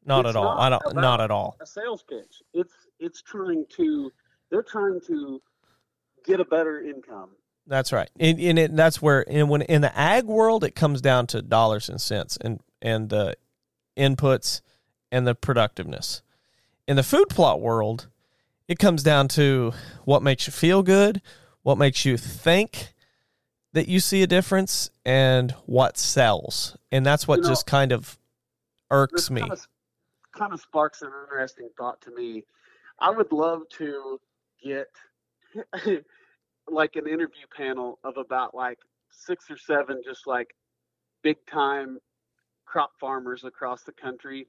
not 0.05 0.25
at 0.25 0.36
all. 0.36 0.57
not 0.57 0.59
I 0.59 0.69
don't. 0.69 0.95
Not 0.95 1.21
at 1.21 1.31
all. 1.31 1.55
A 1.62 1.65
sales 1.65 2.03
pitch. 2.03 2.43
It's 2.53 2.74
it's 3.00 3.21
trying 3.21 3.65
to. 3.77 4.12
They're 4.49 4.63
trying 4.63 4.99
to 5.07 5.41
get 6.25 6.39
a 6.39 6.45
better 6.45 6.81
income. 6.81 7.29
That's 7.65 7.91
right. 7.91 8.09
And, 8.19 8.39
and 8.39 8.59
it, 8.59 8.75
that's 8.75 9.01
where 9.01 9.25
and 9.29 9.49
when 9.49 9.61
in 9.63 9.81
the 9.81 9.97
ag 9.97 10.25
world 10.25 10.63
it 10.63 10.73
comes 10.73 11.01
down 11.01 11.27
to 11.27 11.41
dollars 11.41 11.89
and 11.89 11.99
cents 11.99 12.37
and 12.39 12.61
and 12.81 13.09
the 13.09 13.35
inputs 13.97 14.61
and 15.11 15.27
the 15.27 15.35
productiveness. 15.35 16.21
In 16.87 16.95
the 16.95 17.03
food 17.03 17.27
plot 17.29 17.59
world, 17.59 18.07
it 18.67 18.79
comes 18.79 19.03
down 19.03 19.27
to 19.29 19.73
what 20.05 20.23
makes 20.23 20.47
you 20.47 20.51
feel 20.51 20.83
good, 20.83 21.21
what 21.63 21.77
makes 21.77 22.05
you 22.05 22.15
think 22.15 22.93
that 23.73 23.87
you 23.87 23.99
see 23.99 24.23
a 24.23 24.27
difference 24.27 24.89
and 25.05 25.51
what 25.65 25.97
sells. 25.97 26.77
And 26.91 27.05
that's 27.05 27.27
what 27.27 27.37
You 27.37 27.43
know, 27.43 27.49
just 27.49 27.65
kind 27.65 27.91
of 27.91 28.17
irks 28.89 29.29
me. 29.29 29.41
kind 29.41 29.53
of, 29.53 29.67
kind 30.33 30.53
of 30.53 30.61
sparks 30.61 31.01
an 31.01 31.11
interesting 31.23 31.69
thought 31.77 32.01
to 32.01 32.11
me. 32.11 32.43
I 32.99 33.09
would 33.09 33.31
love 33.31 33.63
to 33.77 34.19
get 34.63 34.87
like 36.67 36.95
an 36.95 37.07
interview 37.07 37.45
panel 37.55 37.99
of 38.03 38.17
about 38.17 38.53
like 38.55 38.79
six 39.11 39.45
or 39.49 39.57
seven 39.57 40.01
just 40.03 40.27
like 40.27 40.47
big 41.23 41.37
time 41.49 41.97
crop 42.65 42.91
farmers 42.99 43.43
across 43.43 43.83
the 43.83 43.91
country 43.93 44.47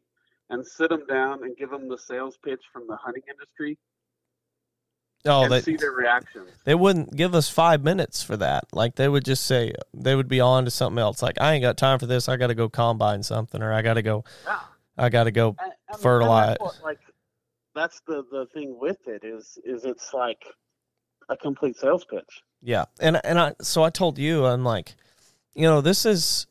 and 0.50 0.66
sit 0.66 0.88
them 0.90 1.04
down 1.06 1.44
and 1.44 1.56
give 1.56 1.70
them 1.70 1.88
the 1.88 1.98
sales 1.98 2.38
pitch 2.44 2.62
from 2.72 2.86
the 2.86 2.96
hunting 2.96 3.22
industry 3.30 3.78
Oh, 5.24 5.48
they, 5.48 5.60
see 5.60 5.76
their 5.76 5.90
reactions. 5.92 6.48
they 6.64 6.74
wouldn't 6.74 7.14
give 7.14 7.34
us 7.34 7.48
five 7.48 7.82
minutes 7.82 8.22
for 8.22 8.36
that. 8.36 8.64
Like 8.72 8.94
they 8.94 9.08
would 9.08 9.24
just 9.24 9.46
say 9.46 9.72
they 9.92 10.14
would 10.14 10.28
be 10.28 10.40
on 10.40 10.64
to 10.64 10.70
something 10.70 10.98
else. 10.98 11.22
Like 11.22 11.40
I 11.40 11.54
ain't 11.54 11.62
got 11.62 11.76
time 11.76 11.98
for 11.98 12.06
this. 12.06 12.28
I 12.28 12.36
got 12.36 12.48
to 12.48 12.54
go 12.54 12.68
combine 12.68 13.22
something, 13.22 13.60
or 13.60 13.72
I 13.72 13.82
got 13.82 13.94
to 13.94 14.02
go. 14.02 14.24
Yeah. 14.46 14.60
I 14.96 15.08
got 15.08 15.24
to 15.24 15.30
go. 15.30 15.56
Fertilize. 16.00 16.56
what, 16.60 16.78
like 16.84 16.98
that's 17.78 18.00
the 18.06 18.24
the 18.30 18.46
thing 18.52 18.76
with 18.78 19.06
it 19.06 19.24
is 19.24 19.58
is 19.64 19.84
it's 19.84 20.12
like 20.12 20.42
a 21.28 21.36
complete 21.36 21.76
sales 21.76 22.04
pitch. 22.04 22.42
Yeah, 22.60 22.86
and 22.98 23.20
and 23.24 23.38
I 23.38 23.54
so 23.62 23.82
I 23.84 23.90
told 23.90 24.18
you 24.18 24.44
I'm 24.44 24.64
like, 24.64 24.94
you 25.54 25.62
know, 25.62 25.80
this 25.80 26.04
is. 26.04 26.46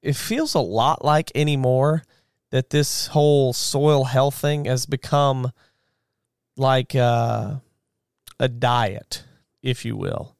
It 0.00 0.14
feels 0.14 0.54
a 0.54 0.60
lot 0.60 1.04
like 1.04 1.32
anymore 1.34 2.04
that 2.50 2.70
this 2.70 3.08
whole 3.08 3.52
soil 3.52 4.04
health 4.04 4.36
thing 4.36 4.66
has 4.66 4.86
become 4.86 5.50
like 6.56 6.94
uh, 6.94 7.56
a 8.38 8.48
diet, 8.48 9.24
if 9.60 9.84
you 9.84 9.96
will, 9.96 10.36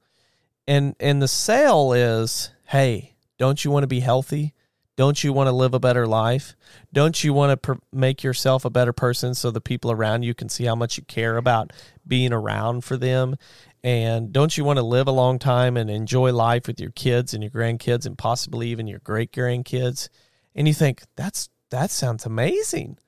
and 0.69 0.95
and 1.01 1.21
the 1.21 1.29
sale 1.29 1.93
is, 1.93 2.51
hey, 2.67 3.15
don't 3.37 3.65
you 3.65 3.71
want 3.71 3.83
to 3.83 3.89
be 3.89 4.01
healthy? 4.01 4.55
Don't 4.99 5.23
you 5.23 5.33
want 5.33 5.47
to 5.47 5.53
live 5.53 5.75
a 5.75 5.79
better 5.79 6.09
life? 6.09 6.57
Don't 6.93 7.23
you 7.23 7.33
want 7.33 7.63
to 7.63 7.79
make 7.93 8.25
yourself 8.25 8.65
a 8.65 8.71
better 8.71 8.93
person 8.93 9.33
so 9.33 9.53
the 9.53 9.61
people 9.61 9.93
around 9.93 10.25
you 10.25 10.35
can 10.35 10.49
see 10.49 10.65
how 10.65 10.75
much 10.75 10.99
you 10.99 11.05
care 11.05 11.37
about 11.37 11.73
being 12.05 12.33
around 12.33 12.83
for 12.83 12.97
them? 12.97 13.37
And 13.85 14.33
don't 14.33 14.59
you 14.59 14.65
want 14.65 14.79
to 14.79 14.83
live 14.83 15.07
a 15.07 15.13
long 15.13 15.39
time 15.39 15.77
and 15.77 15.89
enjoy 15.89 16.33
life 16.33 16.67
with 16.67 16.81
your 16.81 16.91
kids 16.91 17.33
and 17.33 17.45
your 17.45 17.51
grandkids 17.53 18.07
and 18.07 18.19
possibly 18.19 18.71
even 18.71 18.89
your 18.89 18.99
great 18.99 19.31
grandkids? 19.31 20.09
And 20.57 20.67
you 20.67 20.75
think, 20.75 21.03
that's 21.15 21.49
that 21.71 21.93
sounds 21.93 22.27
amazing. 22.27 22.99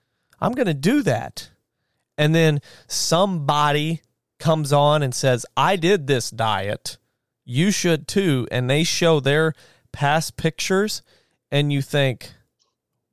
I'm 0.40 0.52
going 0.52 0.68
to 0.68 0.74
do 0.74 1.02
that. 1.02 1.50
And 2.16 2.32
then 2.32 2.60
somebody 2.86 4.02
comes 4.38 4.72
on 4.72 5.02
and 5.02 5.12
says, 5.12 5.44
I 5.56 5.74
did 5.74 6.06
this 6.06 6.30
diet. 6.30 6.98
You 7.44 7.72
should 7.72 8.06
too. 8.06 8.46
And 8.52 8.70
they 8.70 8.84
show 8.84 9.18
their 9.18 9.54
past 9.90 10.36
pictures, 10.36 11.02
and 11.50 11.72
you 11.72 11.82
think, 11.82 12.30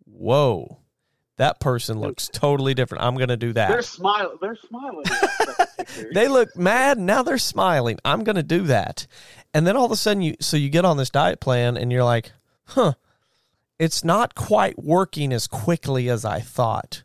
whoa, 0.06 0.78
that 1.38 1.60
person 1.60 2.00
looks 2.00 2.30
totally 2.34 2.74
different. 2.74 3.04
I'm 3.04 3.16
going 3.16 3.30
to 3.30 3.38
do 3.38 3.54
that. 3.54 3.70
They're 3.70 3.82
smiling. 3.84 4.38
They're 4.42 4.56
smiling. 4.56 4.98
in 4.98 5.04
that 5.04 5.38
second 5.38 5.78
picture. 5.78 6.10
They 6.14 6.28
look 6.28 6.56
mad. 6.58 6.98
Now 6.98 7.22
they're 7.24 7.38
smiling. 7.38 8.00
I'm 8.04 8.24
going 8.24 8.36
to 8.36 8.44
do 8.44 8.64
that. 8.64 9.06
And 9.54 9.66
then 9.66 9.78
all 9.78 9.86
of 9.86 9.92
a 9.92 9.96
sudden, 9.96 10.24
you 10.24 10.36
so 10.40 10.58
you 10.58 10.70
get 10.70 10.86
on 10.86 10.98
this 10.98 11.10
diet 11.10 11.40
plan 11.40 11.78
and 11.78 11.92
you're 11.92 12.04
like, 12.04 12.32
huh, 12.66 12.94
it's 13.80 14.04
not 14.04 14.36
quite 14.36 14.80
working 14.84 15.32
as 15.32 15.48
quickly 15.48 16.10
as 16.10 16.26
I 16.26 16.40
thought. 16.40 17.04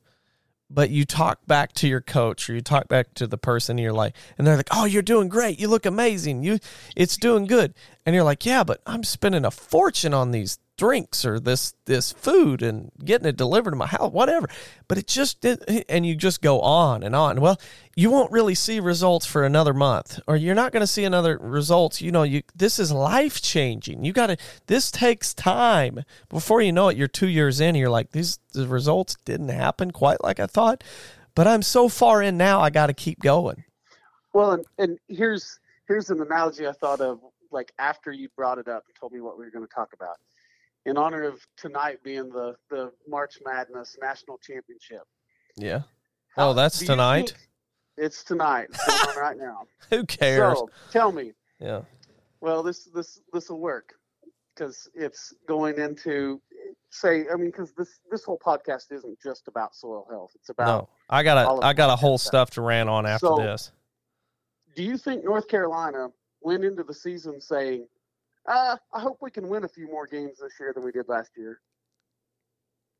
But 0.71 0.89
you 0.89 1.05
talk 1.05 1.47
back 1.47 1.75
to 1.75 1.89
your 1.89 2.01
coach 2.01 2.49
or 2.49 2.55
you 2.55 2.63
talk 2.63 2.89
back 2.89 3.13
to 3.15 3.27
the 3.27 3.37
person 3.37 3.77
you're 3.77 3.93
like, 3.93 4.15
and 4.39 4.47
they're 4.47 4.57
like, 4.57 4.71
oh, 4.71 4.87
you're 4.87 5.03
doing 5.03 5.29
great. 5.29 5.61
You 5.61 5.69
look 5.69 5.85
amazing. 5.85 6.43
You, 6.43 6.59
it's 6.97 7.19
doing 7.19 7.45
good. 7.45 7.75
And 8.07 8.15
you're 8.15 8.25
like, 8.25 8.47
yeah, 8.47 8.65
but 8.65 8.81
I'm 8.87 9.05
spending 9.05 9.45
a 9.45 9.51
fortune 9.51 10.15
on 10.15 10.31
these 10.31 10.59
drinks 10.77 11.25
or 11.25 11.39
this 11.39 11.75
this 11.85 12.13
food 12.13 12.63
and 12.63 12.91
getting 13.05 13.27
it 13.27 13.37
delivered 13.37 13.71
to 13.71 13.77
my 13.77 13.87
house, 13.87 14.13
whatever. 14.13 14.49
But 14.89 14.99
it 14.99 15.07
just 15.07 15.45
it, 15.45 15.85
and 15.89 16.05
you 16.07 16.15
just 16.15 16.43
go 16.43 16.61
on 16.61 17.03
and 17.03 17.15
on. 17.15 17.41
Well, 17.41 17.61
you 17.95 18.11
won't 18.11 18.33
really 18.33 18.55
see 18.55 18.81
results 18.81 19.27
for 19.27 19.45
another 19.45 19.75
month, 19.75 20.19
or 20.27 20.37
you're 20.37 20.55
not 20.55 20.73
going 20.73 20.83
to 20.83 20.87
see 20.87 21.05
another 21.05 21.39
results. 21.39 22.01
You 22.01 22.13
know, 22.13 22.23
you 22.23 22.43
this 22.55 22.79
is 22.79 22.93
life 22.93 23.41
changing. 23.41 24.05
You 24.05 24.13
got 24.13 24.29
to. 24.29 24.37
This 24.67 24.91
takes 24.91 25.35
time. 25.35 26.05
Before 26.29 26.61
you 26.61 26.73
know 26.73 26.89
it, 26.89 26.97
you're 26.97 27.09
two 27.09 27.29
years 27.29 27.61
in. 27.61 27.75
You're 27.75 27.91
like, 27.91 28.13
these 28.13 28.39
the 28.53 28.67
results 28.67 29.17
didn't 29.25 29.51
happen 29.51 29.91
quite 29.91 30.23
like 30.23 30.41
I 30.41 30.47
thought. 30.47 30.83
But 31.35 31.47
I'm 31.47 31.63
so 31.63 31.89
far 31.89 32.23
in 32.23 32.37
now. 32.37 32.61
I 32.61 32.71
got 32.71 32.89
to 32.89 32.95
keep 32.95 33.21
going. 33.21 33.65
Well, 34.33 34.53
and, 34.53 34.65
and 34.79 34.99
here's 35.09 35.59
here's 35.87 36.11
an 36.11 36.21
analogy 36.21 36.67
I 36.67 36.73
thought 36.73 37.01
of 37.01 37.21
like 37.51 37.73
after 37.79 38.13
you 38.13 38.29
brought 38.37 38.59
it 38.59 38.69
up 38.69 38.85
and 38.87 38.95
told 38.99 39.13
me 39.13 39.21
what 39.21 39.39
we 39.39 39.45
were 39.45 39.51
going 39.51 39.67
to 39.67 39.75
talk 39.75 39.93
about. 39.93 40.17
In 40.85 40.97
honor 40.97 41.23
of 41.23 41.41
tonight 41.57 42.03
being 42.03 42.29
the 42.31 42.57
the 42.71 42.93
March 43.09 43.39
Madness 43.45 43.97
National 44.01 44.39
Championship. 44.39 45.03
Yeah. 45.57 45.81
How- 46.37 46.51
Oh, 46.51 46.55
that's 46.55 46.79
tonight? 46.81 47.35
It's 47.97 48.25
tonight. 48.25 48.69
It's 48.71 48.87
going 48.87 49.17
on 49.17 49.23
right 49.23 49.37
now. 49.37 49.65
Who 49.91 50.05
cares? 50.07 50.59
So 50.59 50.71
tell 50.91 51.13
me, 51.13 51.33
yeah. 51.61 51.83
well, 52.41 52.63
this 52.63 52.87
this 52.95 53.21
this 53.33 53.49
will 53.51 53.61
work 53.61 53.93
because 54.55 54.89
it's 54.95 55.35
going 55.47 55.79
into 55.79 56.41
say 56.91 57.27
I 57.33 57.37
mean 57.37 57.51
because 57.51 57.73
this 57.75 58.01
this 58.11 58.25
whole 58.25 58.39
podcast 58.45 58.91
isn't 58.93 59.21
just 59.23 59.47
about 59.47 59.75
soil 59.77 60.07
health. 60.11 60.33
It's 60.35 60.49
about 60.49 60.67
No, 60.67 60.89
I 61.11 61.23
got 61.23 61.37
a 61.63 61.65
I 61.67 61.75
got 61.75 61.91
a 61.91 61.97
whole 61.97 62.19
stuff. 62.19 62.51
to 62.53 62.63
rant 62.63 62.89
on 62.89 63.07
after 63.07 63.27
So- 63.27 63.37
this. 63.37 63.71
do 64.75 64.83
you 64.83 64.97
think 64.97 65.23
North 65.25 65.47
Carolina 65.49 66.09
went 66.41 66.65
into 66.65 66.83
the 66.83 66.95
season 66.95 67.41
saying, 67.41 67.87
uh, 68.47 68.77
I 68.93 69.01
hope 69.01 69.19
we 69.21 69.31
can 69.31 69.49
win 69.49 69.65
a 69.65 69.69
few 69.69 69.87
more 69.87 70.07
games 70.07 70.39
this 70.41 70.53
year 70.59 70.73
than 70.75 70.85
we 70.85 70.93
did 70.93 71.09
last 71.09 71.31
year? 71.37 71.61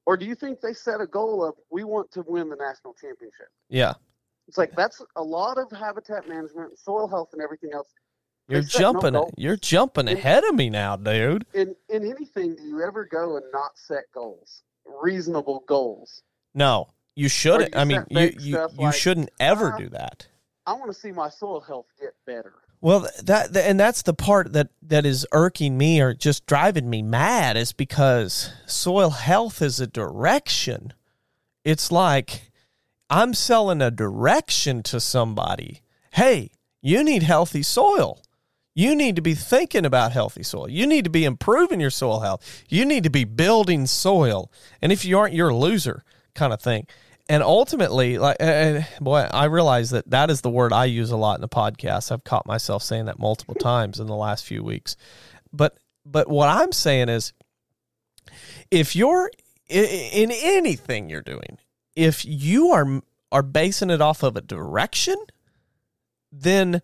Or 0.07 0.17
do 0.17 0.27
you 0.27 0.35
think 0.35 0.61
they 0.61 0.73
set 0.73 1.01
a 1.01 1.07
goal 1.07 1.45
of, 1.45 1.55
we 1.71 1.85
want 1.85 2.11
to 2.13 2.25
win 2.27 2.49
the 2.49 2.57
national 2.57 2.95
championship? 2.95 3.49
Yeah, 3.69 3.95
It's 4.49 4.59
like 4.59 4.75
that's 4.75 5.01
a 5.17 5.23
lot 5.23 5.59
of 5.59 5.71
habitat 5.71 6.29
management, 6.29 6.79
soil 6.79 7.07
health, 7.07 7.31
and 7.33 7.41
everything 7.41 7.71
else. 7.73 7.89
You're 8.49 8.63
no 8.63 8.67
jumping. 8.67 9.13
goals. 9.13 9.33
You're 9.37 9.57
jumping 9.57 10.09
In- 10.09 10.17
ahead 10.17 10.43
of 10.45 10.55
me 10.55 10.71
now, 10.71 10.97
dude. 10.97 11.47
In, 11.55 11.77
in 11.89 12.05
anything, 12.05 12.57
do 12.57 12.65
you 12.65 12.83
ever 12.83 13.05
go 13.05 13.37
and 13.37 13.47
not 13.53 13.79
set 13.79 14.05
goals? 14.13 14.63
Reasonable 14.85 15.63
goals. 15.69 16.23
No, 16.53 16.89
you 17.15 17.29
shouldn't. 17.29 17.73
you 17.75 17.81
I 17.81 17.85
mean, 17.85 18.05
you 18.11 18.21
you, 18.41 18.59
you 18.59 18.69
like, 18.77 18.95
shouldn't 18.95 19.31
ever 19.39 19.73
uh, 19.73 19.79
do 19.79 19.89
that. 19.91 20.27
I 20.67 20.73
want 20.75 20.93
to 20.93 20.99
see 20.99 21.13
my 21.13 21.29
soil 21.29 21.61
health 21.61 21.87
get 22.01 22.15
better. 22.27 22.55
Well, 22.83 23.07
that 23.23 23.57
and 23.57 23.79
that's 23.79 24.03
the 24.03 24.13
part 24.13 24.55
that 24.55 24.71
that 24.83 25.07
is 25.07 25.25
irking 25.31 25.79
me 25.79 26.01
or 26.01 26.15
just 26.15 26.47
driving 26.47 26.91
me 26.91 27.01
mad 27.01 27.57
is 27.57 27.73
because 27.73 28.51
soil 28.67 29.11
health 29.11 29.63
is 29.63 29.79
a 29.79 29.87
direction. 29.87 30.93
It's 31.65 31.93
like 31.93 32.51
I'm 33.09 33.35
selling 33.35 33.81
a 33.81 33.93
direction 33.93 34.83
to 34.83 34.99
somebody. 34.99 35.83
Hey, 36.11 36.51
you 36.83 37.05
need 37.05 37.23
healthy 37.23 37.63
soil. 37.63 38.21
You 38.75 38.97
need 38.97 39.15
to 39.15 39.23
be 39.23 39.35
thinking 39.35 39.87
about 39.87 40.11
healthy 40.11 40.43
soil. 40.43 40.69
You 40.69 40.89
need 40.89 41.05
to 41.05 41.11
be 41.11 41.25
improving 41.25 41.79
your 41.79 41.91
soil 41.91 42.19
health. 42.19 42.65
You 42.69 42.85
need 42.85 43.05
to 43.05 43.11
be 43.11 43.25
building 43.25 43.87
soil. 43.87 44.51
And 44.81 44.91
if 44.91 45.05
you 45.05 45.19
aren't, 45.19 45.35
you're 45.35 45.51
a 45.51 45.57
loser 45.57 46.03
kind 46.35 46.53
of 46.53 46.61
thing. 46.61 46.89
And 47.29 47.43
ultimately, 47.43 48.19
like, 48.19 48.37
uh, 48.41 48.81
boy, 49.01 49.29
I 49.33 49.45
realize 49.45 49.91
that 49.91 50.11
that 50.11 50.31
is 50.31 50.41
the 50.41 50.51
word 50.51 50.73
I 50.73 50.87
use 50.87 51.11
a 51.11 51.17
lot 51.17 51.37
in 51.37 51.41
the 51.41 51.49
podcast. 51.49 52.11
I've 52.11 52.25
caught 52.25 52.47
myself 52.47 52.83
saying 52.83 53.07
that 53.07 53.19
multiple 53.19 53.55
times 53.55 54.01
in 54.01 54.07
the 54.07 54.17
last 54.17 54.45
few 54.45 54.63
weeks. 54.63 54.97
But, 55.53 55.79
but 56.05 56.29
what 56.29 56.49
I'm 56.49 56.73
saying 56.73 57.09
is, 57.09 57.33
if 58.71 58.97
you're 58.97 59.31
in 59.69 60.31
anything 60.33 61.09
you're 61.09 61.23
doing, 61.23 61.59
if 61.95 62.25
you 62.25 62.71
are 62.71 63.03
are 63.33 63.43
basing 63.43 63.91
it 63.91 64.03
off 64.03 64.23
of 64.23 64.37
a 64.37 64.43
direction, 64.43 65.17
then 66.31 66.83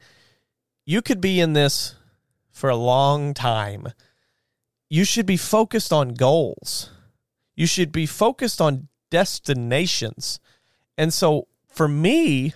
you 0.87 1.02
could 1.02 1.21
be 1.21 1.38
in 1.38 1.52
this 1.52 1.95
for 2.50 2.71
a 2.71 2.76
long 2.76 3.35
time. 3.35 3.88
You 4.88 5.04
should 5.04 5.26
be 5.26 5.37
focused 5.37 5.92
on 5.92 6.14
goals. 6.14 6.90
You 7.54 7.66
should 7.66 7.92
be 7.92 8.07
focused 8.07 8.62
on 8.62 8.88
destinations. 9.11 10.41
And 10.97 11.12
so 11.12 11.49
for 11.69 11.88
me, 11.88 12.55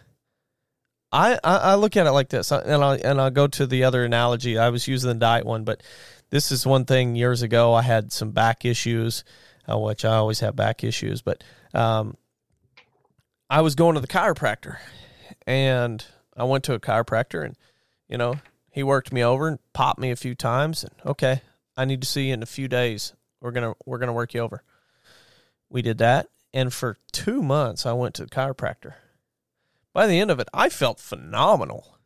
I, 1.13 1.39
I, 1.45 1.57
I 1.57 1.75
look 1.75 1.97
at 1.97 2.07
it 2.07 2.13
like 2.13 2.31
this, 2.31 2.51
and 2.51 2.83
I 2.83 2.97
and 2.97 3.21
I'll 3.21 3.31
go 3.31 3.47
to 3.47 3.67
the 3.67 3.85
other 3.85 4.05
analogy. 4.05 4.59
I 4.59 4.71
was 4.71 4.89
using 4.89 5.09
the 5.09 5.15
diet 5.15 5.45
one, 5.45 5.65
but 5.65 5.83
this 6.31 6.51
is 6.51 6.67
one 6.67 6.87
thing. 6.87 7.15
Years 7.15 7.43
ago, 7.43 7.75
I 7.75 7.83
had 7.83 8.13
some 8.13 8.31
back 8.31 8.65
issues, 8.65 9.23
uh, 9.71 9.79
which 9.79 10.07
I 10.07 10.15
always 10.15 10.41
have 10.41 10.57
back 10.57 10.83
issues. 10.83 11.21
But 11.21 11.45
um, 11.75 12.17
I 13.51 13.61
was 13.61 13.75
going 13.75 13.95
to 13.95 14.01
the 14.01 14.09
chiropractor, 14.09 14.79
and 15.47 16.05
I 16.35 16.45
went 16.45 16.65
to 16.65 16.75
a 16.75 16.81
chiropractor, 16.81 17.45
and 17.45 17.57
you 18.09 18.17
know 18.17 18.37
he 18.71 18.83
worked 18.83 19.13
me 19.13 19.23
over 19.23 19.49
and 19.49 19.59
popped 19.75 20.01
me 20.01 20.11
a 20.11 20.17
few 20.17 20.35
times. 20.35 20.83
And 20.83 20.95
okay, 21.05 21.43
I 21.77 21.85
need 21.85 22.01
to 22.01 22.09
see 22.09 22.29
you 22.29 22.35
in 22.35 22.43
a 22.43 22.47
few 22.47 22.69
days. 22.69 23.13
We're 23.43 23.53
gonna 23.53 23.75
we're 23.85 23.99
gonna 23.99 24.15
work 24.15 24.33
you 24.33 24.41
over. 24.41 24.63
We 25.69 25.83
did 25.83 25.99
that, 25.99 26.29
and 26.53 26.73
for 26.73 26.99
two 27.13 27.43
months, 27.43 27.87
I 27.87 27.93
went 27.93 28.15
to 28.15 28.25
the 28.25 28.31
chiropractor 28.31 28.95
by 29.93 30.07
the 30.07 30.19
end 30.19 30.31
of 30.31 30.41
it, 30.41 30.49
I 30.53 30.69
felt 30.69 31.01
phenomenal. 31.01 31.99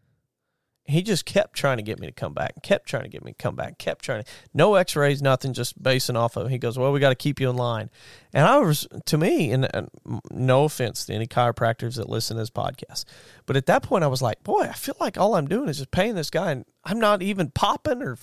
He 0.89 1.03
just 1.03 1.25
kept 1.25 1.57
trying 1.57 1.79
to 1.79 1.83
get 1.83 1.99
me 1.99 2.07
to 2.07 2.13
come 2.13 2.33
back, 2.33 2.63
kept 2.63 2.87
trying 2.87 3.03
to 3.03 3.09
get 3.09 3.25
me 3.25 3.33
to 3.33 3.37
come 3.37 3.57
back, 3.57 3.77
kept 3.77 4.05
trying 4.05 4.23
to. 4.23 4.31
No 4.55 4.77
x 4.77 4.95
rays, 4.95 5.21
nothing, 5.21 5.53
just 5.53 5.83
basing 5.83 6.15
off 6.15 6.37
of. 6.37 6.49
He 6.49 6.59
goes, 6.59 6.79
Well, 6.79 6.93
we 6.93 7.01
got 7.01 7.09
to 7.09 7.17
keep 7.17 7.41
you 7.41 7.51
in 7.51 7.57
line. 7.57 7.91
And 8.33 8.47
I 8.47 8.59
was, 8.59 8.87
to 9.07 9.19
me, 9.19 9.51
and, 9.51 9.69
and 9.75 9.91
no 10.31 10.65
offense 10.65 11.05
to 11.07 11.13
any 11.13 11.27
chiropractors 11.27 11.97
that 11.97 12.09
listen 12.09 12.37
to 12.37 12.43
this 12.43 12.51
podcast, 12.51 13.05
but 13.47 13.57
at 13.57 13.67
that 13.67 13.83
point, 13.83 14.05
I 14.05 14.09
was 14.09 14.23
like, 14.23 14.45
Boy, 14.45 14.63
I 14.63 14.75
feel 14.75 14.95
like 15.01 15.19
all 15.19 15.35
I'm 15.35 15.49
doing 15.49 15.69
is 15.69 15.79
just 15.79 15.91
paying 15.91 16.15
this 16.15 16.31
guy, 16.31 16.53
and 16.53 16.65
I'm 16.85 17.01
not 17.01 17.21
even 17.21 17.51
popping, 17.51 18.01
or 18.01 18.17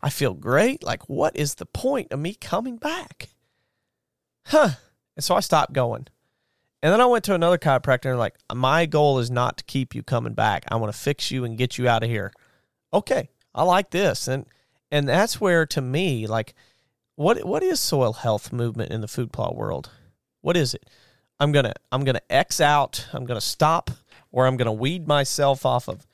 I 0.00 0.08
feel 0.08 0.34
great. 0.34 0.84
Like, 0.84 1.08
what 1.08 1.36
is 1.36 1.56
the 1.56 1.66
point 1.66 2.12
of 2.12 2.20
me 2.20 2.34
coming 2.34 2.76
back? 2.76 3.30
Huh. 4.46 4.70
And 5.16 5.24
so 5.24 5.34
I 5.34 5.40
stopped 5.40 5.72
going. 5.72 6.06
And 6.82 6.92
then 6.92 7.00
I 7.00 7.06
went 7.06 7.24
to 7.24 7.34
another 7.34 7.56
chiropractor 7.56 8.10
and 8.10 8.18
like, 8.18 8.36
my 8.54 8.84
goal 8.84 9.18
is 9.18 9.30
not 9.30 9.56
to 9.56 9.64
keep 9.64 9.94
you 9.94 10.02
coming 10.02 10.34
back. 10.34 10.64
I 10.68 10.76
want 10.76 10.92
to 10.92 10.98
fix 10.98 11.30
you 11.30 11.44
and 11.44 11.56
get 11.56 11.78
you 11.78 11.88
out 11.88 12.02
of 12.02 12.10
here. 12.10 12.32
Okay, 12.92 13.30
I 13.54 13.62
like 13.62 13.90
this. 13.90 14.28
And 14.28 14.44
and 14.90 15.08
that's 15.08 15.40
where 15.40 15.66
to 15.66 15.80
me, 15.80 16.26
like, 16.26 16.54
what 17.16 17.42
what 17.44 17.62
is 17.62 17.80
soil 17.80 18.12
health 18.12 18.52
movement 18.52 18.92
in 18.92 19.00
the 19.00 19.08
food 19.08 19.32
plot 19.32 19.56
world? 19.56 19.90
What 20.42 20.56
is 20.56 20.74
it? 20.74 20.88
I'm 21.40 21.52
gonna 21.52 21.72
I'm 21.90 22.04
gonna 22.04 22.20
X 22.28 22.60
out, 22.60 23.06
I'm 23.12 23.24
gonna 23.24 23.40
stop, 23.40 23.90
or 24.30 24.46
I'm 24.46 24.56
gonna 24.56 24.72
weed 24.72 25.08
myself 25.08 25.64
off 25.64 25.88
of 25.88 26.06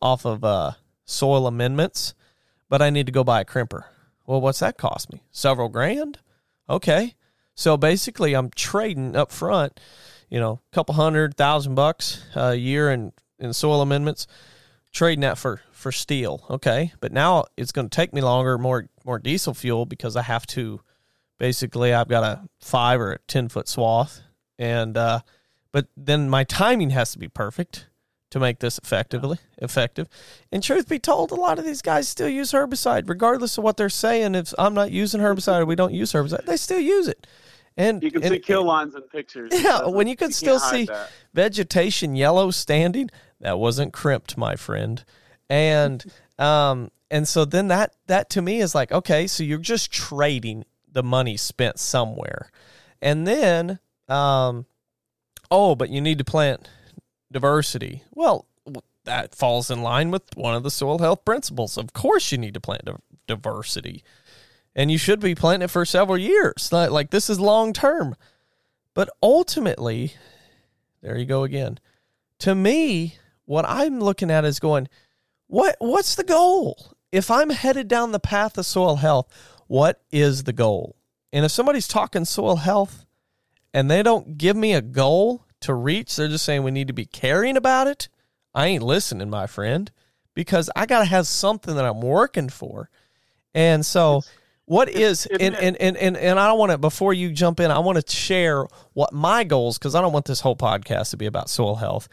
off 0.00 0.24
of 0.24 0.44
uh, 0.44 0.72
soil 1.04 1.46
amendments, 1.46 2.14
but 2.68 2.80
I 2.80 2.90
need 2.90 3.06
to 3.06 3.12
go 3.12 3.24
buy 3.24 3.40
a 3.40 3.44
crimper. 3.44 3.84
Well, 4.24 4.40
what's 4.40 4.60
that 4.60 4.78
cost 4.78 5.12
me? 5.12 5.22
Several 5.32 5.68
grand? 5.68 6.18
Okay. 6.70 7.14
So 7.56 7.78
basically, 7.78 8.34
I'm 8.34 8.50
trading 8.50 9.16
up 9.16 9.32
front, 9.32 9.80
you 10.28 10.38
know, 10.38 10.60
a 10.70 10.74
couple 10.74 10.94
hundred 10.94 11.36
thousand 11.36 11.74
bucks 11.74 12.22
a 12.34 12.54
year 12.54 12.90
in, 12.90 13.12
in 13.38 13.54
soil 13.54 13.80
amendments, 13.80 14.26
trading 14.92 15.22
that 15.22 15.38
for 15.38 15.62
for 15.72 15.90
steel. 15.90 16.44
Okay, 16.50 16.92
but 17.00 17.12
now 17.12 17.46
it's 17.56 17.72
going 17.72 17.88
to 17.88 17.96
take 17.96 18.12
me 18.12 18.20
longer, 18.20 18.58
more 18.58 18.88
more 19.04 19.18
diesel 19.18 19.54
fuel 19.54 19.86
because 19.86 20.16
I 20.16 20.22
have 20.22 20.46
to. 20.48 20.80
Basically, 21.38 21.92
I've 21.92 22.08
got 22.08 22.24
a 22.24 22.48
five 22.60 23.00
or 23.00 23.12
a 23.12 23.18
ten 23.26 23.48
foot 23.48 23.68
swath, 23.68 24.20
and 24.58 24.96
uh, 24.96 25.20
but 25.72 25.86
then 25.96 26.28
my 26.28 26.44
timing 26.44 26.90
has 26.90 27.12
to 27.12 27.18
be 27.18 27.28
perfect 27.28 27.88
to 28.30 28.40
make 28.40 28.58
this 28.58 28.78
effectively 28.78 29.38
effective. 29.58 30.08
And 30.50 30.62
truth 30.62 30.88
be 30.88 30.98
told, 30.98 31.30
a 31.30 31.36
lot 31.36 31.58
of 31.58 31.64
these 31.64 31.82
guys 31.82 32.08
still 32.08 32.28
use 32.28 32.52
herbicide, 32.52 33.08
regardless 33.08 33.56
of 33.56 33.64
what 33.64 33.76
they're 33.76 33.88
saying. 33.88 34.34
If 34.34 34.52
I'm 34.58 34.74
not 34.74 34.90
using 34.90 35.20
herbicide 35.20 35.66
we 35.66 35.76
don't 35.76 35.94
use 35.94 36.12
herbicide, 36.12 36.44
they 36.44 36.56
still 36.56 36.80
use 36.80 37.08
it. 37.08 37.26
And 37.76 38.02
you 38.02 38.10
can 38.10 38.22
and, 38.22 38.32
see 38.32 38.38
kill 38.38 38.64
lines 38.64 38.94
in 38.94 39.02
pictures. 39.02 39.52
Yeah, 39.54 39.86
when 39.86 40.06
you 40.06 40.16
can 40.16 40.28
you 40.28 40.32
still 40.32 40.58
see 40.58 40.86
that. 40.86 41.10
vegetation 41.34 42.16
yellow 42.16 42.50
standing, 42.50 43.10
that 43.40 43.58
wasn't 43.58 43.92
crimped, 43.92 44.36
my 44.38 44.56
friend. 44.56 45.04
And 45.50 46.04
um 46.38 46.90
and 47.10 47.28
so 47.28 47.44
then 47.44 47.68
that 47.68 47.94
that 48.06 48.30
to 48.30 48.42
me 48.42 48.60
is 48.60 48.74
like, 48.74 48.92
okay, 48.92 49.26
so 49.26 49.42
you're 49.42 49.58
just 49.58 49.92
trading 49.92 50.64
the 50.90 51.02
money 51.02 51.36
spent 51.36 51.78
somewhere. 51.78 52.50
And 53.02 53.26
then 53.26 53.78
um 54.08 54.66
oh, 55.50 55.74
but 55.74 55.90
you 55.90 56.00
need 56.00 56.18
to 56.18 56.24
plant 56.24 56.70
diversity. 57.30 58.02
Well, 58.14 58.46
that 59.04 59.34
falls 59.34 59.70
in 59.70 59.82
line 59.82 60.10
with 60.10 60.24
one 60.34 60.54
of 60.54 60.62
the 60.62 60.70
soil 60.70 60.98
health 60.98 61.24
principles. 61.24 61.76
Of 61.76 61.92
course 61.92 62.32
you 62.32 62.38
need 62.38 62.54
to 62.54 62.60
plant 62.60 62.88
diversity 63.26 64.02
and 64.76 64.90
you 64.90 64.98
should 64.98 65.18
be 65.18 65.34
planting 65.34 65.64
it 65.64 65.70
for 65.70 65.86
several 65.86 66.18
years. 66.18 66.70
Like, 66.70 66.90
like 66.90 67.10
this 67.10 67.30
is 67.30 67.40
long 67.40 67.72
term. 67.72 68.14
But 68.94 69.08
ultimately, 69.22 70.14
there 71.02 71.16
you 71.18 71.24
go 71.24 71.42
again. 71.42 71.80
To 72.40 72.54
me, 72.54 73.16
what 73.46 73.64
I'm 73.66 73.98
looking 73.98 74.30
at 74.30 74.44
is 74.44 74.60
going, 74.60 74.88
what 75.48 75.76
what's 75.78 76.14
the 76.14 76.24
goal? 76.24 76.92
If 77.10 77.30
I'm 77.30 77.50
headed 77.50 77.88
down 77.88 78.12
the 78.12 78.20
path 78.20 78.58
of 78.58 78.66
soil 78.66 78.96
health, 78.96 79.32
what 79.66 80.02
is 80.12 80.44
the 80.44 80.52
goal? 80.52 80.96
And 81.32 81.44
if 81.44 81.50
somebody's 81.50 81.88
talking 81.88 82.24
soil 82.24 82.56
health 82.56 83.06
and 83.72 83.90
they 83.90 84.02
don't 84.02 84.36
give 84.36 84.56
me 84.56 84.74
a 84.74 84.82
goal 84.82 85.46
to 85.60 85.72
reach, 85.72 86.14
they're 86.16 86.28
just 86.28 86.44
saying 86.44 86.62
we 86.62 86.70
need 86.70 86.88
to 86.88 86.92
be 86.92 87.06
caring 87.06 87.56
about 87.56 87.86
it. 87.86 88.08
I 88.54 88.66
ain't 88.66 88.82
listening, 88.82 89.30
my 89.30 89.46
friend, 89.46 89.90
because 90.34 90.68
I 90.76 90.84
got 90.84 91.00
to 91.00 91.04
have 91.06 91.26
something 91.26 91.76
that 91.76 91.84
I'm 91.84 92.00
working 92.00 92.48
for. 92.48 92.90
And 93.54 93.84
so 93.84 94.22
what 94.66 94.88
is 94.88 95.26
and, 95.26 95.54
and 95.54 95.76
and 95.76 95.96
and 95.96 96.16
and 96.16 96.40
I 96.40 96.48
don't 96.48 96.58
want 96.58 96.72
to 96.72 96.78
before 96.78 97.14
you 97.14 97.30
jump 97.30 97.60
in, 97.60 97.70
I 97.70 97.78
want 97.78 98.04
to 98.04 98.14
share 98.14 98.66
what 98.92 99.12
my 99.12 99.44
goals 99.44 99.78
because 99.78 99.94
I 99.94 100.00
don't 100.00 100.12
want 100.12 100.26
this 100.26 100.40
whole 100.40 100.56
podcast 100.56 101.10
to 101.10 101.16
be 101.16 101.26
about 101.26 101.48
soil 101.48 101.76
health. 101.76 102.08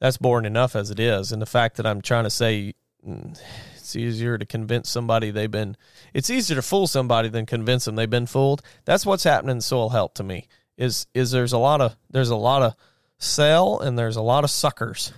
That's 0.00 0.16
boring 0.16 0.46
enough 0.46 0.76
as 0.76 0.90
it 0.90 1.00
is, 1.00 1.32
and 1.32 1.42
the 1.42 1.46
fact 1.46 1.76
that 1.76 1.86
I'm 1.86 2.00
trying 2.00 2.24
to 2.24 2.30
say 2.30 2.74
mm, 3.06 3.38
it's 3.76 3.96
easier 3.96 4.38
to 4.38 4.46
convince 4.46 4.88
somebody 4.88 5.32
they've 5.32 5.50
been 5.50 5.76
it's 6.14 6.30
easier 6.30 6.54
to 6.56 6.62
fool 6.62 6.86
somebody 6.86 7.28
than 7.28 7.44
convince 7.44 7.84
them 7.84 7.96
they've 7.96 8.08
been 8.08 8.26
fooled. 8.26 8.62
That's 8.84 9.04
what's 9.04 9.24
happening 9.24 9.56
in 9.56 9.60
soil 9.60 9.88
health 9.88 10.14
to 10.14 10.22
me. 10.22 10.46
Is 10.78 11.08
is 11.12 11.32
there's 11.32 11.52
a 11.52 11.58
lot 11.58 11.80
of 11.80 11.96
there's 12.08 12.30
a 12.30 12.36
lot 12.36 12.62
of 12.62 12.76
sell 13.18 13.80
and 13.80 13.98
there's 13.98 14.16
a 14.16 14.22
lot 14.22 14.44
of 14.44 14.50
suckers. 14.50 15.12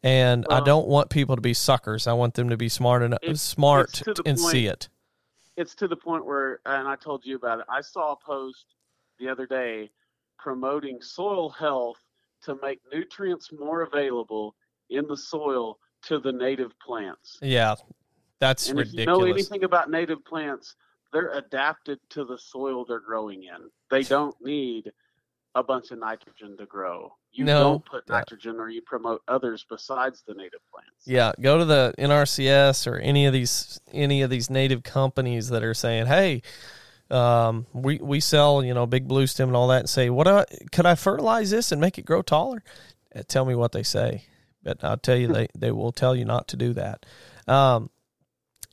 And 0.00 0.46
I 0.48 0.60
don't 0.60 0.86
want 0.86 1.10
people 1.10 1.34
to 1.34 1.42
be 1.42 1.54
suckers. 1.54 2.06
I 2.06 2.12
want 2.12 2.34
them 2.34 2.50
to 2.50 2.56
be 2.56 2.68
smart 2.68 3.02
enough, 3.02 3.18
smart 3.34 4.00
and 4.06 4.38
point, 4.38 4.38
see 4.38 4.66
it 4.66 4.88
it's 5.58 5.74
to 5.74 5.88
the 5.88 5.96
point 5.96 6.24
where, 6.24 6.60
and 6.64 6.86
I 6.86 6.94
told 6.94 7.26
you 7.26 7.34
about 7.34 7.58
it. 7.58 7.66
I 7.68 7.80
saw 7.80 8.12
a 8.12 8.16
post 8.16 8.64
the 9.18 9.28
other 9.28 9.44
day 9.44 9.90
promoting 10.38 11.02
soil 11.02 11.50
health 11.50 11.98
to 12.44 12.56
make 12.62 12.80
nutrients 12.92 13.50
more 13.52 13.82
available 13.82 14.54
in 14.88 15.04
the 15.08 15.16
soil 15.16 15.80
to 16.02 16.20
the 16.20 16.30
native 16.30 16.78
plants. 16.78 17.38
Yeah, 17.42 17.74
that's 18.38 18.68
and 18.68 18.78
ridiculous. 18.78 19.02
If 19.02 19.08
you 19.08 19.26
know 19.26 19.32
anything 19.32 19.64
about 19.64 19.90
native 19.90 20.24
plants, 20.24 20.76
they're 21.12 21.32
adapted 21.32 21.98
to 22.10 22.24
the 22.24 22.38
soil 22.38 22.84
they're 22.84 23.00
growing 23.00 23.42
in. 23.42 23.68
They 23.90 24.04
don't 24.04 24.36
need 24.40 24.92
a 25.54 25.62
bunch 25.62 25.90
of 25.90 25.98
nitrogen 25.98 26.56
to 26.58 26.66
grow. 26.66 27.12
You 27.32 27.44
no. 27.44 27.60
don't 27.60 27.84
put 27.84 28.08
nitrogen 28.08 28.56
or 28.56 28.68
you 28.68 28.82
promote 28.82 29.22
others 29.28 29.64
besides 29.68 30.22
the 30.26 30.34
native 30.34 30.60
plants. 30.72 31.06
Yeah, 31.06 31.32
go 31.40 31.58
to 31.58 31.64
the 31.64 31.94
NRCS 31.98 32.86
or 32.86 32.96
any 32.96 33.26
of 33.26 33.32
these 33.32 33.80
any 33.92 34.22
of 34.22 34.30
these 34.30 34.50
native 34.50 34.82
companies 34.82 35.48
that 35.48 35.62
are 35.62 35.74
saying, 35.74 36.06
"Hey, 36.06 36.42
um, 37.10 37.66
we 37.72 37.98
we 37.98 38.20
sell 38.20 38.64
you 38.64 38.74
know 38.74 38.86
big 38.86 39.08
blue 39.08 39.26
stem 39.26 39.48
and 39.48 39.56
all 39.56 39.68
that," 39.68 39.80
and 39.80 39.88
say, 39.88 40.10
"What 40.10 40.26
I, 40.26 40.44
could 40.72 40.86
I 40.86 40.94
fertilize 40.94 41.50
this 41.50 41.72
and 41.72 41.80
make 41.80 41.98
it 41.98 42.06
grow 42.06 42.22
taller?" 42.22 42.62
Uh, 43.14 43.22
tell 43.26 43.44
me 43.44 43.54
what 43.54 43.72
they 43.72 43.82
say, 43.82 44.24
but 44.62 44.82
I'll 44.82 44.96
tell 44.96 45.16
you 45.16 45.28
they 45.28 45.48
they 45.56 45.70
will 45.70 45.92
tell 45.92 46.16
you 46.16 46.24
not 46.24 46.48
to 46.48 46.56
do 46.56 46.72
that. 46.74 47.06
Um, 47.46 47.90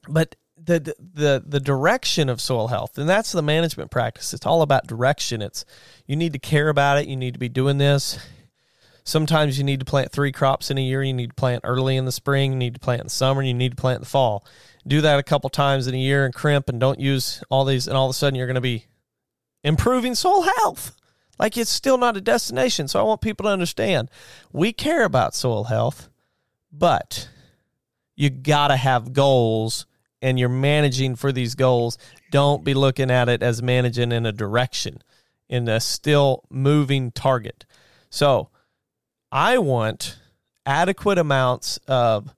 but 0.07 0.35
the 0.57 0.95
the 0.97 1.43
the 1.45 1.59
direction 1.59 2.29
of 2.29 2.39
soil 2.39 2.67
health 2.67 2.97
and 2.97 3.09
that's 3.09 3.31
the 3.31 3.41
management 3.41 3.91
practice. 3.91 4.33
It's 4.33 4.45
all 4.45 4.61
about 4.61 4.87
direction. 4.87 5.41
It's 5.41 5.65
you 6.05 6.15
need 6.15 6.33
to 6.33 6.39
care 6.39 6.69
about 6.69 6.97
it. 6.97 7.07
You 7.07 7.15
need 7.15 7.33
to 7.33 7.39
be 7.39 7.49
doing 7.49 7.77
this. 7.77 8.19
Sometimes 9.03 9.57
you 9.57 9.63
need 9.63 9.79
to 9.81 9.85
plant 9.85 10.11
three 10.11 10.31
crops 10.31 10.71
in 10.71 10.79
a 10.79 10.81
year. 10.81 11.03
You 11.03 11.13
need 11.13 11.29
to 11.29 11.35
plant 11.35 11.61
early 11.63 11.95
in 11.95 12.05
the 12.05 12.11
spring. 12.11 12.53
You 12.53 12.57
need 12.57 12.73
to 12.73 12.79
plant 12.79 13.01
in 13.01 13.07
the 13.07 13.11
summer. 13.11 13.43
You 13.43 13.53
need 13.53 13.73
to 13.73 13.75
plant 13.75 13.97
in 13.97 14.01
the 14.01 14.09
fall. 14.09 14.45
Do 14.87 15.01
that 15.01 15.19
a 15.19 15.23
couple 15.23 15.49
times 15.49 15.87
in 15.87 15.93
a 15.93 15.99
year 15.99 16.25
and 16.25 16.33
crimp 16.33 16.69
and 16.69 16.79
don't 16.79 16.99
use 16.99 17.43
all 17.49 17.65
these 17.65 17.87
and 17.87 17.95
all 17.95 18.07
of 18.07 18.11
a 18.11 18.13
sudden 18.13 18.35
you're 18.35 18.47
going 18.47 18.55
to 18.55 18.61
be 18.61 18.85
improving 19.63 20.15
soil 20.15 20.43
health. 20.43 20.95
Like 21.37 21.57
it's 21.57 21.69
still 21.69 21.97
not 21.97 22.17
a 22.17 22.21
destination. 22.21 22.87
So 22.87 22.99
i 22.99 23.03
want 23.03 23.21
people 23.21 23.43
to 23.43 23.51
understand 23.51 24.09
we 24.53 24.71
care 24.71 25.03
about 25.03 25.35
soil 25.35 25.65
health 25.65 26.09
but 26.71 27.29
you 28.15 28.29
got 28.29 28.69
to 28.69 28.75
have 28.75 29.13
goals 29.13 29.85
and 30.21 30.39
you're 30.39 30.49
managing 30.49 31.15
for 31.15 31.31
these 31.31 31.55
goals, 31.55 31.97
don't 32.31 32.63
be 32.63 32.73
looking 32.73 33.11
at 33.11 33.29
it 33.29 33.43
as 33.43 33.61
managing 33.61 34.11
in 34.11 34.25
a 34.25 34.31
direction, 34.31 35.01
in 35.49 35.67
a 35.67 35.79
still 35.79 36.43
moving 36.49 37.11
target. 37.11 37.65
So 38.09 38.49
I 39.31 39.57
want 39.57 40.17
adequate 40.65 41.17
amounts 41.17 41.77
of 41.87 42.33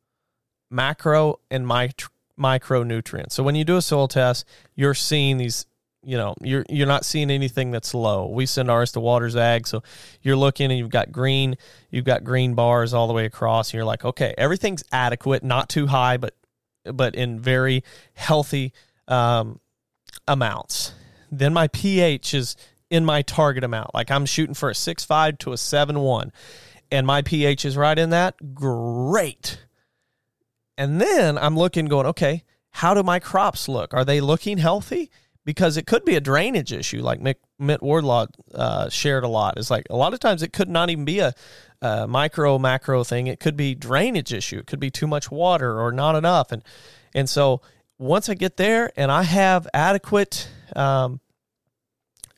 macro 0.69 1.39
and 1.49 1.65
micro 1.65 2.09
micronutrients. 2.39 3.31
So 3.31 3.41
when 3.41 3.55
you 3.55 3.63
do 3.63 3.77
a 3.77 3.81
soil 3.81 4.07
test, 4.07 4.45
you're 4.75 4.93
seeing 4.93 5.37
these 5.37 5.65
you 6.03 6.15
know 6.15 6.35
you're 6.41 6.63
you're 6.69 6.87
not 6.87 7.03
seeing 7.03 7.29
anything 7.29 7.71
that's 7.71 7.93
low 7.93 8.27
we 8.27 8.45
send 8.45 8.71
ours 8.71 8.93
to 8.93 8.99
waters 8.99 9.35
ag 9.35 9.67
so 9.67 9.83
you're 10.21 10.37
looking 10.37 10.71
and 10.71 10.79
you've 10.79 10.89
got 10.91 11.11
green 11.11 11.57
you've 11.89 12.05
got 12.05 12.23
green 12.23 12.53
bars 12.53 12.93
all 12.93 13.07
the 13.07 13.13
way 13.13 13.25
across 13.25 13.69
and 13.69 13.73
you're 13.73 13.85
like 13.85 14.05
okay 14.05 14.33
everything's 14.37 14.83
adequate 14.91 15.43
not 15.43 15.67
too 15.67 15.87
high 15.87 16.15
but 16.15 16.33
but 16.93 17.15
in 17.15 17.39
very 17.39 17.83
healthy 18.13 18.73
um, 19.07 19.59
amounts. 20.27 20.93
Then 21.31 21.53
my 21.53 21.67
ph 21.67 22.33
is 22.33 22.55
in 22.89 23.05
my 23.05 23.21
target 23.21 23.63
amount. 23.63 23.93
Like 23.93 24.11
i'm 24.11 24.25
shooting 24.25 24.55
for 24.55 24.69
a 24.69 24.73
6.5 24.73 25.39
to 25.39 25.51
a 25.51 25.55
7.1 25.55 26.31
and 26.91 27.05
my 27.05 27.21
ph 27.21 27.65
is 27.65 27.77
right 27.77 27.97
in 27.97 28.11
that? 28.11 28.53
Great. 28.53 29.59
And 30.77 31.01
then 31.01 31.37
i'm 31.37 31.57
looking 31.57 31.85
going 31.85 32.07
okay 32.07 32.43
how 32.77 32.93
do 32.93 33.01
my 33.01 33.17
crops 33.17 33.67
look? 33.67 33.95
Are 33.95 34.05
they 34.05 34.21
looking 34.21 34.59
healthy? 34.59 35.09
Because 35.43 35.77
it 35.77 35.87
could 35.87 36.05
be 36.05 36.15
a 36.15 36.21
drainage 36.21 36.71
issue, 36.71 37.01
like 37.01 37.19
Mick, 37.19 37.37
Mitt 37.57 37.81
Wardlaw 37.81 38.27
uh, 38.53 38.87
shared 38.89 39.23
a 39.23 39.27
lot. 39.27 39.57
It's 39.57 39.71
like 39.71 39.87
a 39.89 39.95
lot 39.95 40.13
of 40.13 40.19
times 40.19 40.43
it 40.43 40.53
could 40.53 40.69
not 40.69 40.91
even 40.91 41.03
be 41.03 41.17
a, 41.17 41.33
a, 41.81 42.07
micro 42.07 42.57
macro 42.57 43.03
thing. 43.03 43.27
It 43.27 43.39
could 43.39 43.57
be 43.57 43.75
drainage 43.75 44.33
issue. 44.33 44.59
It 44.59 44.67
could 44.67 44.79
be 44.79 44.91
too 44.91 45.07
much 45.07 45.31
water 45.31 45.79
or 45.79 45.91
not 45.91 46.15
enough. 46.15 46.51
And 46.51 46.63
and 47.13 47.29
so 47.29 47.61
once 47.97 48.29
I 48.29 48.33
get 48.33 48.57
there 48.57 48.91
and 48.95 49.11
I 49.11 49.23
have 49.23 49.67
adequate 49.73 50.49
um, 50.75 51.19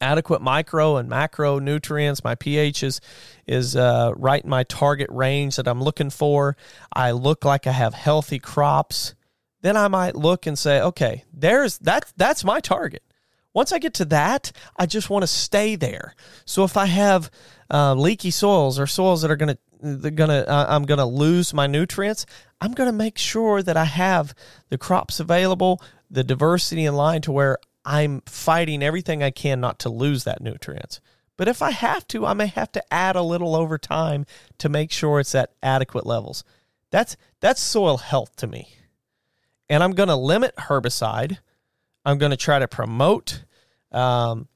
adequate 0.01 0.41
micro 0.41 0.97
and 0.97 1.09
macro 1.09 1.59
nutrients, 1.59 2.23
my 2.23 2.35
pH 2.35 2.83
is 2.83 3.01
is 3.47 3.75
uh, 3.75 4.13
right 4.15 4.43
in 4.43 4.49
my 4.49 4.63
target 4.63 5.09
range 5.09 5.55
that 5.57 5.67
I'm 5.67 5.81
looking 5.81 6.09
for. 6.09 6.55
I 6.93 7.11
look 7.11 7.45
like 7.45 7.67
I 7.67 7.71
have 7.71 7.93
healthy 7.93 8.39
crops 8.39 9.15
then 9.61 9.75
I 9.75 9.87
might 9.87 10.15
look 10.15 10.47
and 10.47 10.57
say, 10.57 10.81
okay, 10.81 11.25
there's 11.33 11.77
that 11.79 12.11
that's 12.15 12.43
my 12.43 12.59
target. 12.59 13.03
Once 13.53 13.71
I 13.71 13.79
get 13.79 13.95
to 13.95 14.05
that, 14.05 14.51
I 14.77 14.85
just 14.85 15.09
want 15.09 15.23
to 15.23 15.27
stay 15.27 15.75
there. 15.75 16.15
So 16.45 16.63
if 16.63 16.77
I 16.77 16.85
have 16.85 17.31
uh, 17.71 17.93
leaky 17.93 18.31
soils 18.31 18.79
or 18.79 18.87
soils 18.87 19.21
that 19.21 19.31
are 19.31 19.35
going 19.35 19.55
to 19.55 19.57
they're 19.81 20.11
gonna 20.11 20.43
uh, 20.45 20.65
I'm 20.67 20.83
gonna 20.83 21.05
lose 21.05 21.53
my 21.53 21.65
nutrients, 21.65 22.25
I'm 22.59 22.73
gonna 22.73 22.91
make 22.91 23.17
sure 23.17 23.63
that 23.63 23.77
I 23.77 23.85
have 23.85 24.33
the 24.69 24.77
crops 24.77 25.21
available, 25.21 25.81
the 26.09 26.23
diversity 26.23 26.85
in 26.85 26.95
line 26.95 27.21
to 27.21 27.31
where 27.31 27.59
I'm 27.85 28.21
fighting 28.25 28.83
everything 28.83 29.23
I 29.23 29.31
can 29.31 29.61
not 29.61 29.79
to 29.79 29.89
lose 29.89 30.25
that 30.25 30.41
nutrients. 30.41 30.99
But 31.37 31.47
if 31.47 31.61
I 31.61 31.71
have 31.71 32.05
to, 32.09 32.25
I 32.25 32.33
may 32.33 32.47
have 32.47 32.73
to 32.73 32.93
add 32.93 33.15
a 33.15 33.21
little 33.21 33.55
over 33.55 33.77
time 33.77 34.25
to 34.57 34.67
make 34.67 34.91
sure 34.91 35.21
it's 35.21 35.33
at 35.33 35.53
adequate 35.63 36.05
levels. 36.05 36.43
That's 36.91 37.15
that's 37.39 37.61
soil 37.61 37.97
health 37.97 38.35
to 38.37 38.47
me 38.47 38.67
and 39.69 39.83
I'm 39.83 39.91
to 40.09 40.15
limit 40.15 40.55
herbicide. 40.55 41.37
I'm 42.03 42.17
to 42.31 42.37
try 42.37 42.59
to 42.59 42.67
promote 42.67 43.43
um, 43.91 44.47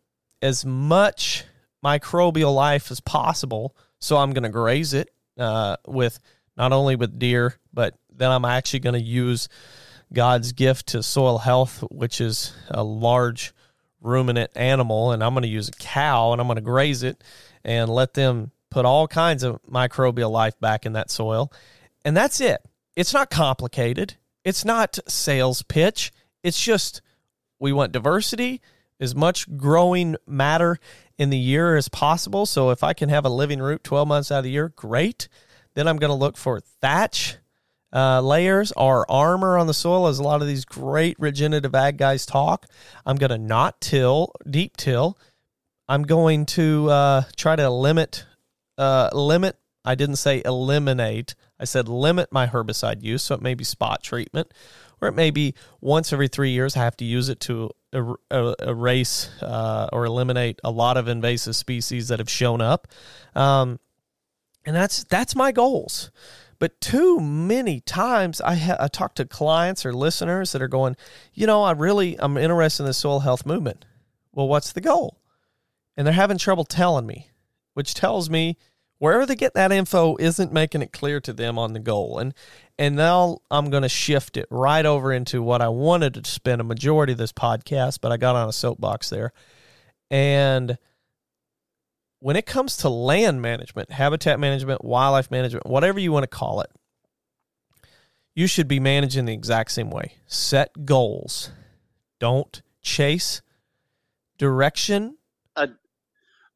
as 0.42 0.66
much 0.66 1.46
microbial 1.84 2.54
life 2.54 2.92
as 2.92 3.00
possible. 3.00 3.76
So 4.00 4.18
I'm 4.18 4.32
going 4.32 4.44
to 4.44 4.50
graze 4.50 4.94
it 4.94 5.10
uh, 5.38 5.78
with 5.88 6.20
not 6.56 6.72
only 6.72 6.96
with 6.96 7.20
deer, 7.20 7.56
but 7.74 7.96
then 8.16 8.32
I'm 8.32 8.46
actually 8.46 8.80
going 8.80 9.00
to 9.00 9.02
use 9.02 9.50
God's 10.14 10.52
gift 10.52 10.88
to 10.90 11.04
soil 11.04 11.40
health, 11.40 11.84
which 11.90 12.22
is 12.22 12.54
a 12.70 12.84
large 12.84 13.54
ruminant 14.02 14.52
animal, 14.56 15.12
and 15.12 15.24
I'm 15.24 15.34
going 15.34 15.44
to 15.44 15.48
use 15.50 15.70
a 15.70 15.74
cow 15.74 16.32
and 16.32 16.42
I'm 16.42 16.48
going 16.48 16.56
to 16.56 16.62
graze 16.62 17.04
it 17.04 17.24
and 17.64 17.90
let 17.90 18.14
them 18.14 18.52
put 18.70 18.86
all 18.86 19.08
kinds 19.08 19.44
of 19.44 19.62
microbial 19.64 20.30
life 20.30 20.60
back 20.60 20.86
in 20.86 20.94
that 20.94 21.10
soil. 21.10 21.52
And 22.04 22.16
that's 22.16 22.42
it. 22.42 22.62
It's 22.96 23.14
not 23.14 23.30
complicated. 23.30 24.16
It's 24.44 24.66
not 24.66 25.00
sales 25.08 25.64
pitch. 25.64 26.12
It's 26.44 26.62
just 26.62 27.02
we 27.60 27.72
want 27.72 27.94
diversity, 27.94 28.62
as 29.04 29.14
much 29.16 29.56
growing 29.58 30.16
matter 30.26 30.80
in 31.18 31.30
the 31.30 31.38
year 31.38 31.76
as 31.76 31.90
possible. 31.90 32.46
So 32.46 32.72
if 32.72 32.84
I 32.84 32.94
can 32.94 33.10
have 33.10 33.26
a 33.26 33.30
living 33.30 33.60
root 33.60 33.84
12 33.84 34.08
months 34.08 34.32
out 34.32 34.40
of 34.40 34.44
the 34.46 34.52
year, 34.52 34.70
great. 34.76 35.28
Then 35.76 35.88
I'm 35.88 35.98
going 35.98 36.10
to 36.10 36.16
look 36.16 36.38
for 36.38 36.60
thatch 36.60 37.38
uh, 37.94 38.22
layers 38.22 38.72
or 38.72 39.10
armor 39.10 39.58
on 39.58 39.68
the 39.68 39.74
soil, 39.74 40.08
as 40.08 40.18
a 40.18 40.24
lot 40.24 40.42
of 40.42 40.48
these 40.48 40.66
great 40.66 41.16
regenerative 41.20 41.76
ag 41.76 41.98
guys 41.98 42.26
talk. 42.26 42.66
I'm 43.06 43.18
going 43.18 43.30
to 43.30 43.38
not 43.38 43.80
till, 43.82 44.32
deep 44.50 44.78
till. 44.78 45.18
I'm 45.88 46.04
going 46.04 46.46
to 46.48 46.90
uh, 46.90 47.24
try 47.36 47.56
to 47.56 47.70
limit, 47.70 48.26
uh, 48.78 49.10
limit. 49.14 49.58
I 49.86 49.96
didn't 49.96 50.16
say 50.16 50.42
eliminate. 50.44 51.36
I 51.60 51.66
said 51.66 51.88
limit 51.88 52.32
my 52.32 52.48
herbicide 52.48 53.04
use, 53.04 53.22
so 53.22 53.36
it 53.36 53.42
may 53.42 53.54
be 53.54 53.64
spot 53.64 54.02
treatment, 54.02 54.52
or 55.02 55.08
it 55.08 55.14
may 55.14 55.30
be 55.30 55.54
once 55.82 56.12
every 56.12 56.30
three 56.30 56.52
years 56.52 56.76
I 56.76 56.80
have 56.80 56.98
to 56.98 57.06
use 57.06 57.30
it 57.30 57.40
to 57.42 57.70
er- 57.94 58.20
er- 58.32 58.56
erase 58.62 59.30
uh, 59.42 59.90
or 59.94 60.06
eliminate 60.06 60.60
a 60.64 60.72
lot 60.72 60.98
of 60.98 61.08
invasive 61.08 61.56
species 61.56 62.08
that 62.08 62.20
have 62.20 62.30
shown 62.30 62.62
up, 62.62 62.88
um, 63.36 63.80
and 64.66 64.76
that's 64.76 65.04
that's 65.06 65.36
my 65.36 65.52
goals. 65.52 66.12
But 66.60 66.80
too 66.80 67.20
many 67.20 67.82
times 67.82 68.40
I, 68.40 68.56
ha- 68.56 68.78
I 68.80 68.88
talk 68.88 69.16
to 69.16 69.26
clients 69.26 69.86
or 69.86 69.94
listeners 69.94 70.54
that 70.54 70.62
are 70.62 70.70
going, 70.70 70.96
you 71.34 71.46
know, 71.46 71.64
I 71.64 71.72
really 71.72 72.16
I'm 72.20 72.38
interested 72.38 72.84
in 72.84 72.88
the 72.88 72.94
soil 72.94 73.20
health 73.20 73.46
movement. 73.46 73.84
Well, 74.32 74.48
what's 74.48 74.72
the 74.72 74.80
goal? 74.80 75.20
And 75.98 76.08
they're 76.08 76.14
having 76.14 76.38
trouble 76.38 76.64
telling 76.64 77.06
me, 77.06 77.30
which 77.74 77.94
tells 77.94 78.30
me 78.30 78.58
wherever 79.04 79.26
they 79.26 79.36
get 79.36 79.54
that 79.54 79.74
info 79.74 80.16
isn't 80.16 80.54
making 80.54 80.82
it 80.82 80.94
clear 80.94 81.20
to 81.20 81.34
them 81.34 81.60
on 81.60 81.74
the 81.74 81.80
goal. 81.80 82.20
And 82.20 82.34
and 82.80 82.96
now 82.96 83.40
I'm 83.52 83.70
going 83.70 83.84
to 83.84 83.90
shift 83.90 84.38
it 84.38 84.48
right 84.50 84.86
over 84.86 85.12
into 85.12 85.44
what 85.44 85.62
I 85.62 85.68
wanted 85.68 86.14
to 86.14 86.24
spend 86.24 86.62
a 86.62 86.64
majority 86.64 87.12
of 87.12 87.18
this 87.18 87.34
podcast, 87.34 88.00
but 88.00 88.14
I 88.14 88.18
got 88.18 88.38
on 88.38 88.48
a 88.48 88.54
soapbox 88.54 89.10
there. 89.10 89.34
And 90.10 90.78
when 92.20 92.38
it 92.38 92.46
comes 92.46 92.78
to 92.78 92.88
land 92.88 93.42
management, 93.42 93.92
habitat 93.92 94.40
management, 94.40 94.86
wildlife 94.86 95.30
management, 95.30 95.66
whatever 95.66 96.00
you 96.00 96.14
want 96.14 96.24
to 96.24 96.28
call 96.28 96.62
it, 96.62 96.72
you 98.34 98.48
should 98.48 98.70
be 98.70 98.80
managing 98.80 99.26
the 99.26 99.34
exact 99.34 99.72
same 99.72 99.90
way. 99.90 100.14
Set 100.28 100.86
goals. 100.86 101.52
Don't 102.22 102.62
chase 102.82 103.42
direction. 104.38 105.18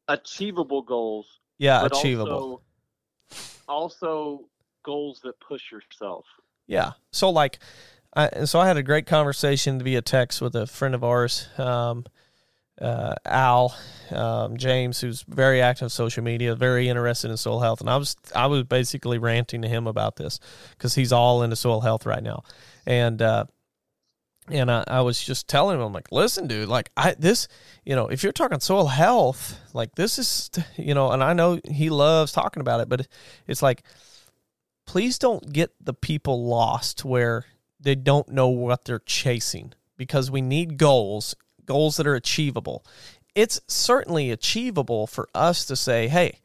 achievable 0.07 0.83
goals 0.83 1.41
yeah, 1.57 1.85
achievable. 1.85 2.61
Also, 3.67 4.05
also, 4.07 4.49
goals 4.83 5.19
that 5.23 5.39
push 5.39 5.71
yourself. 5.71 6.25
Yeah. 6.65 6.93
So 7.11 7.29
like, 7.29 7.59
I, 8.15 8.45
so 8.45 8.59
I 8.59 8.67
had 8.67 8.77
a 8.77 8.83
great 8.83 9.05
conversation 9.05 9.81
via 9.81 10.01
text 10.01 10.41
with 10.41 10.55
a 10.55 10.65
friend 10.65 10.95
of 10.95 11.03
ours, 11.03 11.49
um, 11.57 12.05
uh, 12.81 13.15
Al 13.25 13.75
um, 14.11 14.57
James, 14.57 15.01
who's 15.01 15.23
very 15.23 15.61
active 15.61 15.83
on 15.85 15.89
social 15.89 16.23
media, 16.23 16.55
very 16.55 16.89
interested 16.89 17.31
in 17.31 17.37
soil 17.37 17.59
health, 17.59 17.81
and 17.81 17.89
I 17.89 17.97
was 17.97 18.15
I 18.35 18.45
was 18.47 18.63
basically 18.63 19.17
ranting 19.17 19.63
to 19.63 19.67
him 19.67 19.87
about 19.87 20.15
this 20.15 20.39
because 20.71 20.95
he's 20.95 21.11
all 21.11 21.43
into 21.43 21.55
soil 21.55 21.81
health 21.81 22.05
right 22.05 22.21
now, 22.21 22.43
and 22.85 23.21
uh, 23.21 23.45
and 24.49 24.71
I, 24.71 24.83
I, 24.87 25.01
was 25.01 25.21
just 25.21 25.47
telling 25.47 25.77
him, 25.77 25.81
I'm 25.81 25.93
like, 25.93 26.11
listen, 26.11 26.47
dude, 26.47 26.69
like 26.69 26.89
I 26.95 27.15
this, 27.17 27.47
you 27.85 27.95
know, 27.95 28.07
if 28.07 28.23
you're 28.23 28.31
talking 28.31 28.59
soil 28.59 28.87
health, 28.87 29.59
like 29.73 29.95
this 29.95 30.17
is, 30.17 30.49
you 30.77 30.93
know, 30.93 31.11
and 31.11 31.23
I 31.23 31.33
know 31.33 31.59
he 31.69 31.89
loves 31.89 32.31
talking 32.31 32.61
about 32.61 32.81
it, 32.81 32.89
but 32.89 33.07
it's 33.47 33.61
like, 33.61 33.83
please 34.85 35.19
don't 35.19 35.51
get 35.51 35.71
the 35.81 35.93
people 35.93 36.45
lost 36.45 37.03
where 37.03 37.45
they 37.79 37.95
don't 37.95 38.29
know 38.29 38.47
what 38.47 38.85
they're 38.85 38.99
chasing 38.99 39.73
because 39.97 40.31
we 40.31 40.41
need 40.41 40.77
goals, 40.77 41.35
goals 41.65 41.97
that 41.97 42.07
are 42.07 42.15
achievable. 42.15 42.85
It's 43.35 43.61
certainly 43.67 44.31
achievable 44.31 45.05
for 45.05 45.27
us 45.35 45.65
to 45.65 45.75
say, 45.75 46.07
hey, 46.07 46.39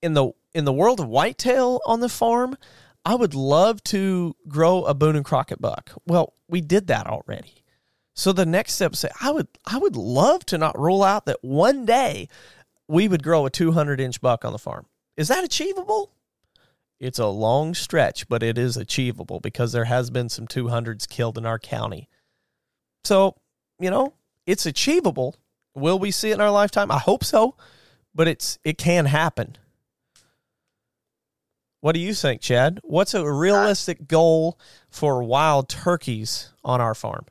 in 0.00 0.14
the 0.14 0.32
in 0.54 0.64
the 0.64 0.72
world 0.72 1.00
of 1.00 1.08
whitetail 1.08 1.80
on 1.86 2.00
the 2.00 2.08
farm, 2.08 2.56
I 3.04 3.14
would 3.14 3.34
love 3.34 3.82
to 3.84 4.36
grow 4.48 4.84
a 4.84 4.94
Boone 4.94 5.16
and 5.16 5.24
Crockett 5.24 5.60
buck. 5.60 5.92
Well, 6.06 6.34
we 6.48 6.60
did 6.60 6.86
that 6.86 7.06
already. 7.06 7.62
So 8.14 8.32
the 8.32 8.46
next 8.46 8.74
step 8.74 8.94
say 8.94 9.08
I 9.20 9.30
would 9.30 9.48
I 9.66 9.78
would 9.78 9.96
love 9.96 10.44
to 10.46 10.58
not 10.58 10.78
rule 10.78 11.02
out 11.02 11.26
that 11.26 11.42
one 11.42 11.86
day 11.86 12.28
we 12.86 13.08
would 13.08 13.22
grow 13.22 13.46
a 13.46 13.50
200 13.50 14.00
inch 14.00 14.20
buck 14.20 14.44
on 14.44 14.52
the 14.52 14.58
farm. 14.58 14.86
Is 15.16 15.28
that 15.28 15.44
achievable? 15.44 16.12
It's 17.00 17.18
a 17.18 17.26
long 17.26 17.74
stretch, 17.74 18.28
but 18.28 18.42
it 18.42 18.56
is 18.56 18.76
achievable 18.76 19.40
because 19.40 19.72
there 19.72 19.86
has 19.86 20.10
been 20.10 20.28
some 20.28 20.46
200s 20.46 21.08
killed 21.08 21.36
in 21.36 21.44
our 21.44 21.58
county. 21.58 22.08
So, 23.02 23.34
you 23.80 23.90
know, 23.90 24.14
it's 24.46 24.66
achievable. 24.66 25.34
Will 25.74 25.98
we 25.98 26.12
see 26.12 26.30
it 26.30 26.34
in 26.34 26.40
our 26.40 26.50
lifetime? 26.50 26.92
I 26.92 26.98
hope 26.98 27.24
so, 27.24 27.56
but 28.14 28.28
it's 28.28 28.58
it 28.62 28.78
can 28.78 29.06
happen. 29.06 29.56
What 31.82 31.96
do 31.96 32.00
you 32.00 32.14
think, 32.14 32.40
Chad? 32.40 32.78
What's 32.84 33.12
a 33.12 33.28
realistic 33.28 34.06
goal 34.06 34.56
for 34.88 35.20
wild 35.24 35.68
turkeys 35.68 36.52
on 36.62 36.80
our 36.80 36.94
farm? 36.94 37.24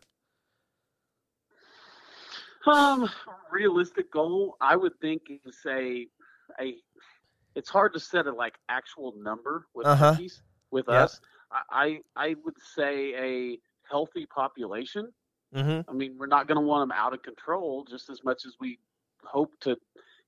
Um, 2.68 3.10
realistic 3.50 4.12
goal, 4.12 4.58
I 4.60 4.76
would 4.76 5.00
think 5.00 5.22
is 5.46 5.62
say 5.64 6.08
a 6.60 6.76
it's 7.56 7.70
hard 7.70 7.94
to 7.94 8.00
set 8.02 8.28
a 8.28 8.32
like 8.34 8.56
actual 8.68 9.14
number 9.16 9.68
with 9.74 9.88
Uh-huh. 9.88 10.12
turkeys 10.12 10.44
with 10.70 10.88
Yeah. 10.90 11.04
us. 11.06 11.22
I, 11.50 11.62
I 11.72 12.02
I 12.32 12.36
would 12.44 12.62
say 12.76 13.16
a 13.16 13.60
healthy 13.90 14.26
population. 14.26 15.14
Mm-hmm. 15.56 15.90
I 15.90 15.94
mean, 15.94 16.18
we're 16.18 16.28
not 16.28 16.48
going 16.48 16.58
to 16.58 16.62
want 16.68 16.90
them 16.90 16.98
out 16.98 17.14
of 17.14 17.22
control 17.22 17.86
just 17.86 18.10
as 18.10 18.22
much 18.26 18.46
as 18.46 18.58
we 18.60 18.80
hope 19.24 19.58
to 19.62 19.78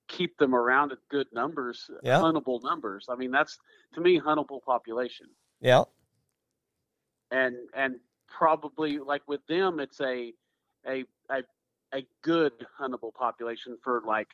keep 0.07 0.37
them 0.37 0.53
around 0.53 0.91
at 0.91 0.97
good 1.09 1.27
numbers, 1.33 1.89
Yeah. 2.03 2.19
huntable 2.19 2.61
numbers. 2.63 3.05
I 3.09 3.15
mean, 3.15 3.31
that's 3.31 3.57
to 3.93 4.01
me 4.01 4.19
huntable 4.19 4.61
population, 4.61 5.27
Yeah. 5.59 5.83
and 7.31 7.55
and 7.73 7.99
probably 8.27 8.99
like 8.99 9.21
with 9.27 9.45
them, 9.47 9.79
it's 9.79 9.99
a 10.01 10.33
a 10.87 11.05
a 11.29 11.43
a 11.93 12.05
good 12.21 12.53
huntable 12.79 13.13
population 13.13 13.77
for 13.83 14.01
like. 14.05 14.27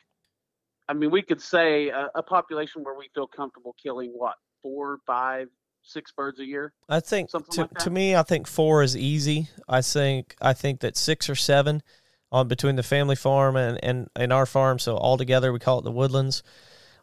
I 0.88 0.92
mean, 0.92 1.12
we 1.12 1.22
could 1.22 1.40
say 1.40 1.88
a, 1.90 2.10
a 2.16 2.22
population 2.22 2.82
where 2.82 2.96
we 2.96 3.08
feel 3.14 3.28
comfortable 3.28 3.76
killing 3.80 4.10
what 4.12 4.34
four, 4.60 4.98
five, 5.06 5.48
six 5.82 6.10
birds 6.10 6.40
a 6.40 6.44
year. 6.44 6.72
I 6.88 6.98
think 6.98 7.30
Something 7.30 7.52
to, 7.52 7.60
like 7.62 7.78
to 7.84 7.90
me, 7.90 8.16
I 8.16 8.24
think 8.24 8.48
four 8.48 8.82
is 8.82 8.96
easy. 8.96 9.48
I 9.68 9.82
think 9.82 10.34
I 10.40 10.52
think 10.52 10.80
that 10.80 10.96
six 10.96 11.30
or 11.30 11.36
seven 11.36 11.82
on 12.32 12.48
between 12.48 12.76
the 12.76 12.82
family 12.82 13.16
farm 13.16 13.56
and, 13.56 13.78
and, 13.82 14.08
and 14.14 14.32
our 14.32 14.46
farm, 14.46 14.78
so 14.78 14.96
altogether 14.96 15.52
we 15.52 15.58
call 15.58 15.78
it 15.78 15.84
the 15.84 15.90
woodlands. 15.90 16.42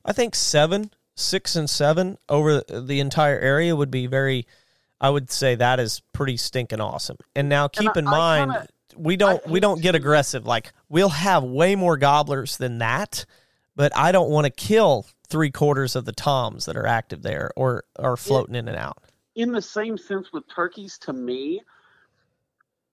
I 0.05 0.13
think 0.13 0.35
seven, 0.35 0.91
six 1.15 1.55
and 1.55 1.69
seven 1.69 2.17
over 2.29 2.61
the 2.69 2.99
entire 2.99 3.37
area 3.39 3.75
would 3.75 3.91
be 3.91 4.07
very 4.07 4.45
I 4.99 5.11
would 5.11 5.29
say 5.29 5.53
that 5.55 5.79
is 5.79 6.01
pretty 6.11 6.37
stinking 6.37 6.81
awesome. 6.81 7.17
And 7.35 7.47
now 7.49 7.67
keep 7.67 7.95
I- 7.95 7.99
in 7.99 8.07
I 8.07 8.11
mind 8.11 8.51
kinda- 8.51 8.67
we 8.95 9.15
don't 9.15 9.45
we 9.47 9.59
don't 9.59 9.79
get 9.81 9.93
aggressive. 9.93 10.45
Like 10.47 10.71
we'll 10.89 11.09
have 11.09 11.43
way 11.43 11.75
more 11.75 11.97
gobblers 11.97 12.57
than 12.57 12.79
that, 12.79 13.25
but 13.75 13.95
I 13.95 14.11
don't 14.11 14.31
want 14.31 14.45
to 14.45 14.49
kill 14.49 15.05
three 15.27 15.51
quarters 15.51 15.95
of 15.95 16.05
the 16.05 16.13
toms 16.13 16.65
that 16.65 16.75
are 16.77 16.87
active 16.87 17.21
there 17.21 17.51
or 17.55 17.83
are 17.99 18.17
floating 18.17 18.55
in 18.55 18.67
and 18.67 18.77
out. 18.77 18.97
in 19.35 19.51
the 19.51 19.61
same 19.61 19.99
sense 19.99 20.31
with 20.33 20.43
turkeys 20.47 20.97
to 20.99 21.13
me 21.13 21.61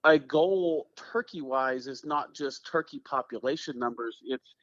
a 0.05 0.19
goal 0.19 0.89
turkey 0.97 1.41
wise 1.41 1.87
is 1.87 2.05
not 2.05 2.35
just 2.35 2.67
turkey 2.67 2.99
population 3.01 3.79
numbers 3.79 4.19
it's 4.25 4.55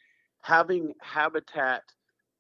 having 0.42 0.94
habitat 1.02 1.84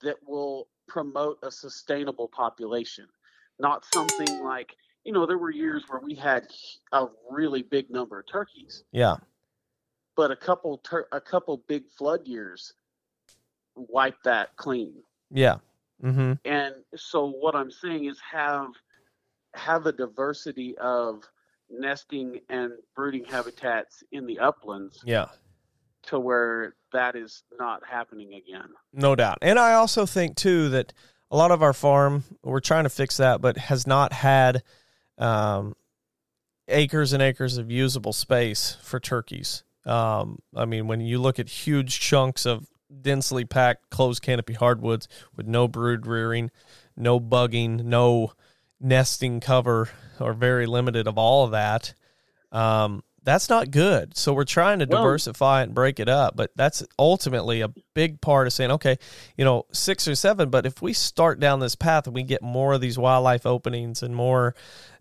that 0.01 0.15
will 0.27 0.67
promote 0.87 1.37
a 1.43 1.51
sustainable 1.51 2.27
population 2.27 3.07
not 3.59 3.85
something 3.93 4.43
like 4.43 4.75
you 5.03 5.11
know 5.11 5.25
there 5.25 5.37
were 5.37 5.51
years 5.51 5.83
where 5.87 5.99
we 6.01 6.13
had 6.15 6.47
a 6.91 7.05
really 7.29 7.63
big 7.63 7.89
number 7.89 8.19
of 8.19 8.27
turkeys 8.27 8.83
Yeah. 8.91 9.15
but 10.15 10.31
a 10.31 10.35
couple 10.35 10.77
tur- 10.79 11.07
a 11.11 11.21
couple 11.21 11.57
big 11.67 11.89
flood 11.89 12.27
years 12.27 12.73
wiped 13.75 14.23
that 14.25 14.55
clean 14.57 14.93
Yeah. 15.31 15.57
Mm-hmm. 16.03 16.33
and 16.45 16.75
so 16.95 17.29
what 17.29 17.55
i'm 17.55 17.71
saying 17.71 18.05
is 18.05 18.19
have 18.19 18.67
have 19.53 19.85
a 19.85 19.91
diversity 19.91 20.75
of 20.77 21.23
nesting 21.71 22.39
and 22.49 22.71
brooding 22.95 23.25
habitats 23.25 24.03
in 24.11 24.25
the 24.25 24.39
uplands 24.39 25.01
Yeah. 25.05 25.27
to 26.03 26.19
where 26.19 26.75
that 26.93 27.15
is 27.15 27.43
not 27.59 27.81
happening 27.89 28.33
again 28.33 28.69
No 28.93 29.15
doubt. 29.15 29.37
And 29.41 29.57
I 29.59 29.73
also 29.73 30.05
think 30.05 30.35
too 30.35 30.69
that 30.69 30.93
a 31.29 31.37
lot 31.37 31.51
of 31.51 31.61
our 31.63 31.73
farm, 31.73 32.23
we're 32.43 32.59
trying 32.59 32.83
to 32.83 32.89
fix 32.89 33.17
that, 33.17 33.39
but 33.41 33.57
has 33.57 33.87
not 33.87 34.11
had 34.11 34.63
um, 35.17 35.75
acres 36.67 37.13
and 37.13 37.21
acres 37.23 37.57
of 37.57 37.71
usable 37.71 38.13
space 38.13 38.77
for 38.81 38.99
turkeys. 38.99 39.63
Um, 39.85 40.39
I 40.55 40.65
mean, 40.65 40.87
when 40.87 41.01
you 41.01 41.19
look 41.19 41.39
at 41.39 41.47
huge 41.49 41.99
chunks 41.99 42.45
of 42.45 42.67
densely 43.01 43.45
packed 43.45 43.89
closed 43.89 44.21
canopy 44.21 44.53
hardwoods 44.53 45.07
with 45.35 45.47
no 45.47 45.67
brood 45.67 46.05
rearing, 46.05 46.51
no 46.97 47.19
bugging, 47.19 47.83
no 47.85 48.33
nesting 48.81 49.39
cover, 49.39 49.89
or 50.19 50.33
very 50.33 50.65
limited 50.65 51.07
of 51.07 51.17
all 51.17 51.45
of 51.45 51.51
that, 51.51 51.93
um, 52.51 53.03
that's 53.23 53.49
not 53.49 53.69
good. 53.69 54.17
So 54.17 54.33
we're 54.33 54.45
trying 54.45 54.79
to 54.79 54.87
Well- 54.89 55.03
diversify 55.03 55.61
and 55.61 55.75
break 55.75 55.99
it 55.99 56.09
up, 56.09 56.35
but 56.35 56.49
that's 56.55 56.83
ultimately 56.97 57.61
a 57.61 57.69
big 57.93 58.19
part 58.19 58.47
of 58.47 58.53
saying, 58.53 58.71
okay, 58.71 58.97
you 59.37 59.45
know, 59.45 59.67
six 59.71 60.07
or 60.07 60.15
seven. 60.15 60.49
But 60.49 60.65
if 60.65 60.81
we 60.81 60.93
start 60.93 61.39
down 61.39 61.59
this 61.59 61.75
path 61.75 62.07
and 62.07 62.15
we 62.15 62.23
get 62.23 62.41
more 62.41 62.73
of 62.73 62.81
these 62.81 62.97
wildlife 62.97 63.45
openings 63.45 64.01
and 64.01 64.15
more 64.15 64.55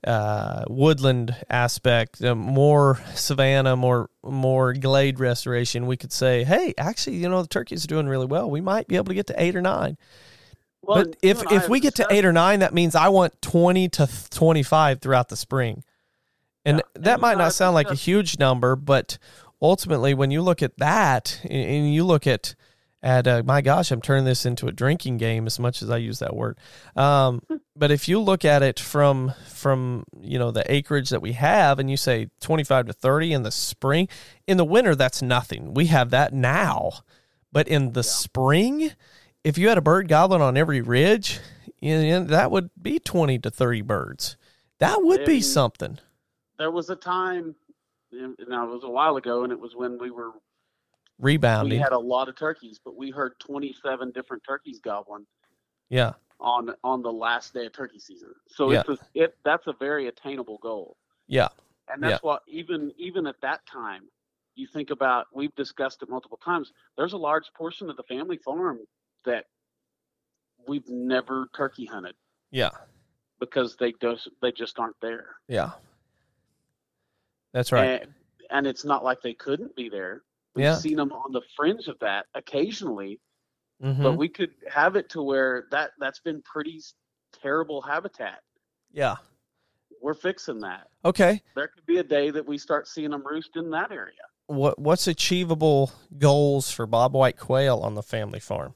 uh, 0.06 0.64
woodland 0.68 1.34
aspect, 1.48 2.22
uh, 2.22 2.34
more 2.34 3.00
savanna, 3.14 3.74
more 3.76 4.10
more 4.22 4.74
glade 4.74 5.18
restoration, 5.18 5.86
we 5.86 5.96
could 5.96 6.12
say, 6.12 6.44
hey, 6.44 6.74
actually, 6.76 7.16
you 7.16 7.28
know, 7.28 7.40
the 7.40 7.48
turkey's 7.48 7.84
are 7.84 7.88
doing 7.88 8.06
really 8.06 8.26
well. 8.26 8.50
We 8.50 8.60
might 8.60 8.86
be 8.86 8.96
able 8.96 9.06
to 9.06 9.14
get 9.14 9.28
to 9.28 9.42
eight 9.42 9.56
or 9.56 9.62
nine. 9.62 9.96
Well, 10.82 11.04
but 11.04 11.16
if 11.22 11.38
you 11.42 11.48
and 11.48 11.58
I 11.58 11.62
if 11.62 11.68
we 11.68 11.80
get 11.80 11.94
to 11.96 12.06
eight 12.10 12.24
or 12.24 12.32
nine, 12.32 12.60
that 12.60 12.74
means 12.74 12.94
I 12.94 13.08
want 13.08 13.40
twenty 13.42 13.88
to 13.90 14.08
twenty 14.30 14.62
five 14.62 15.00
throughout 15.00 15.28
the 15.28 15.36
spring, 15.36 15.84
and 16.64 16.78
Yeah. 16.78 16.82
that 17.02 17.12
And 17.14 17.22
might 17.22 17.38
not 17.38 17.52
sound 17.54 17.74
like 17.74 17.90
a 17.90 17.94
huge 17.94 18.38
number, 18.38 18.76
but 18.76 19.18
ultimately, 19.62 20.14
when 20.14 20.30
you 20.30 20.42
look 20.42 20.62
at 20.62 20.76
that 20.78 21.40
and- 21.48 21.92
you 21.92 22.04
look 22.04 22.26
at 22.26 22.54
at 23.02 23.26
uh, 23.26 23.42
my 23.46 23.62
gosh, 23.62 23.90
I'm 23.90 24.02
turning 24.02 24.26
this 24.26 24.44
into 24.44 24.66
a 24.66 24.72
drinking 24.72 25.16
game 25.16 25.46
as 25.46 25.58
much 25.58 25.80
as 25.80 25.88
I 25.88 25.96
use 25.96 26.18
that 26.18 26.36
word. 26.36 26.58
Um, 26.96 27.40
but 27.74 27.90
if 27.90 28.08
you 28.08 28.20
look 28.20 28.44
at 28.44 28.62
it 28.62 28.78
from 28.78 29.32
from 29.48 30.04
you 30.20 30.38
know 30.38 30.50
the 30.50 30.70
acreage 30.70 31.08
that 31.10 31.22
we 31.22 31.32
have, 31.32 31.78
and 31.78 31.90
you 31.90 31.96
say 31.96 32.28
25 32.40 32.88
to 32.88 32.92
30 32.92 33.32
in 33.32 33.42
the 33.42 33.50
spring, 33.50 34.06
in 34.46 34.58
the 34.58 34.66
winter 34.66 34.94
that's 34.94 35.22
nothing. 35.22 35.72
We 35.72 35.86
have 35.86 36.10
that 36.10 36.34
now, 36.34 36.90
but 37.50 37.68
in 37.68 37.92
the 37.92 38.02
spring, 38.02 38.92
if 39.44 39.58
you 39.58 39.68
had 39.68 39.78
a 39.78 39.82
bird 39.82 40.08
goblin 40.08 40.40
on 40.42 40.56
every 40.56 40.80
ridge, 40.80 41.40
you 41.80 41.96
know, 41.98 42.24
that 42.24 42.50
would 42.50 42.70
be 42.80 42.98
20 42.98 43.38
to 43.40 43.50
30 43.50 43.82
birds. 43.82 44.36
That 44.78 45.02
would 45.02 45.24
be 45.24 45.40
something. 45.40 45.98
there 46.58 46.70
was 46.70 46.88
a 46.90 46.96
time 46.96 47.54
and 48.12 48.36
now 48.48 48.64
it 48.68 48.70
was 48.74 48.82
a 48.84 48.88
while 48.90 49.16
ago 49.16 49.44
and 49.44 49.52
it 49.52 49.60
was 49.60 49.76
when 49.76 49.98
we 49.98 50.10
were 50.10 50.30
rebounding. 51.20 51.78
we 51.78 51.82
had 51.82 51.92
a 51.92 51.98
lot 51.98 52.28
of 52.28 52.34
turkeys 52.36 52.80
but 52.84 52.96
we 52.96 53.10
heard 53.10 53.32
27 53.40 54.10
different 54.10 54.42
turkeys 54.46 54.80
gobbling 54.80 55.26
yeah. 55.90 56.12
on 56.40 56.74
on 56.82 57.02
the 57.02 57.12
last 57.12 57.54
day 57.54 57.66
of 57.66 57.72
turkey 57.72 57.98
season 58.00 58.30
so 58.48 58.72
Yeah. 58.72 58.80
it's 58.80 58.88
a, 58.88 58.98
it 59.14 59.36
that's 59.44 59.66
a 59.68 59.74
very 59.74 60.08
attainable 60.08 60.58
goal 60.62 60.96
Yeah. 61.28 61.48
and 61.92 62.02
that's 62.02 62.22
what 62.22 62.42
even 62.48 62.90
even 62.98 63.26
at 63.26 63.36
that 63.42 63.60
time 63.66 64.02
you 64.56 64.66
think 64.66 64.90
about 64.90 65.26
we've 65.32 65.54
discussed 65.54 66.02
it 66.02 66.08
multiple 66.08 66.40
times 66.44 66.72
there's 66.96 67.12
a 67.12 67.18
large 67.18 67.44
portion 67.56 67.88
of 67.90 67.96
the 67.96 68.02
family 68.04 68.38
farm 68.38 68.78
that 69.24 69.46
we've 70.68 70.88
never 70.88 71.48
turkey 71.56 71.86
hunted 71.86 72.14
Yeah. 72.50 72.70
because 73.38 73.76
they 73.76 73.92
just 74.00 74.28
they 74.42 74.52
just 74.52 74.78
aren't 74.78 75.00
there 75.00 75.36
Yeah. 75.48 75.72
That's 77.52 77.72
right. 77.72 78.02
and, 78.02 78.14
and 78.50 78.66
it's 78.66 78.84
not 78.84 79.02
like 79.04 79.20
they 79.22 79.34
couldn't 79.34 79.74
be 79.76 79.88
there 79.88 80.22
we've 80.54 80.64
Yeah. 80.64 80.74
seen 80.76 80.96
them 80.96 81.12
on 81.12 81.32
the 81.32 81.42
fringe 81.56 81.88
of 81.88 81.98
that 82.00 82.26
occasionally 82.34 83.20
Mhm. 83.82 84.02
but 84.02 84.12
we 84.16 84.28
could 84.28 84.52
have 84.68 84.96
it 84.96 85.08
to 85.10 85.22
where 85.22 85.66
that 85.70 85.92
that's 85.98 86.20
been 86.20 86.42
pretty 86.42 86.80
terrible 87.32 87.80
habitat 87.80 88.42
yeah. 88.92 89.16
we're 90.02 90.14
fixing 90.14 90.58
that 90.60 90.88
Okay. 91.04 91.42
there 91.54 91.68
could 91.68 91.86
be 91.86 91.98
a 91.98 92.02
day 92.04 92.30
that 92.30 92.46
we 92.46 92.58
start 92.58 92.86
seeing 92.88 93.10
them 93.10 93.26
roost 93.26 93.56
in 93.56 93.70
that 93.70 93.90
area 93.90 94.14
What 94.46 94.78
what's 94.78 95.06
achievable 95.06 95.92
goals 96.18 96.70
for 96.70 96.86
bobwhite 96.86 97.36
quail 97.38 97.78
on 97.78 97.94
the 97.94 98.02
family 98.02 98.40
farm? 98.40 98.74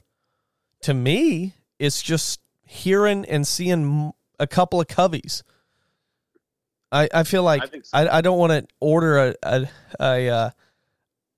To 0.85 0.92
me, 0.92 1.55
it's 1.79 2.03
just 2.03 2.40
hearing 2.62 3.25
and 3.25 3.47
seeing 3.47 4.12
a 4.38 4.47
couple 4.47 4.81
of 4.83 4.87
coveys. 4.87 5.42
I, 6.92 7.09
I 7.12 7.23
feel 7.23 7.42
like 7.42 7.62
I 7.62 7.81
so. 7.83 7.90
I, 7.94 8.18
I 8.18 8.20
don't 8.20 8.38
want 8.38 8.53
to 8.53 8.66
order 8.81 9.16
a 9.18 9.35
a 9.42 9.68
a 9.99 10.29
uh, 10.29 10.51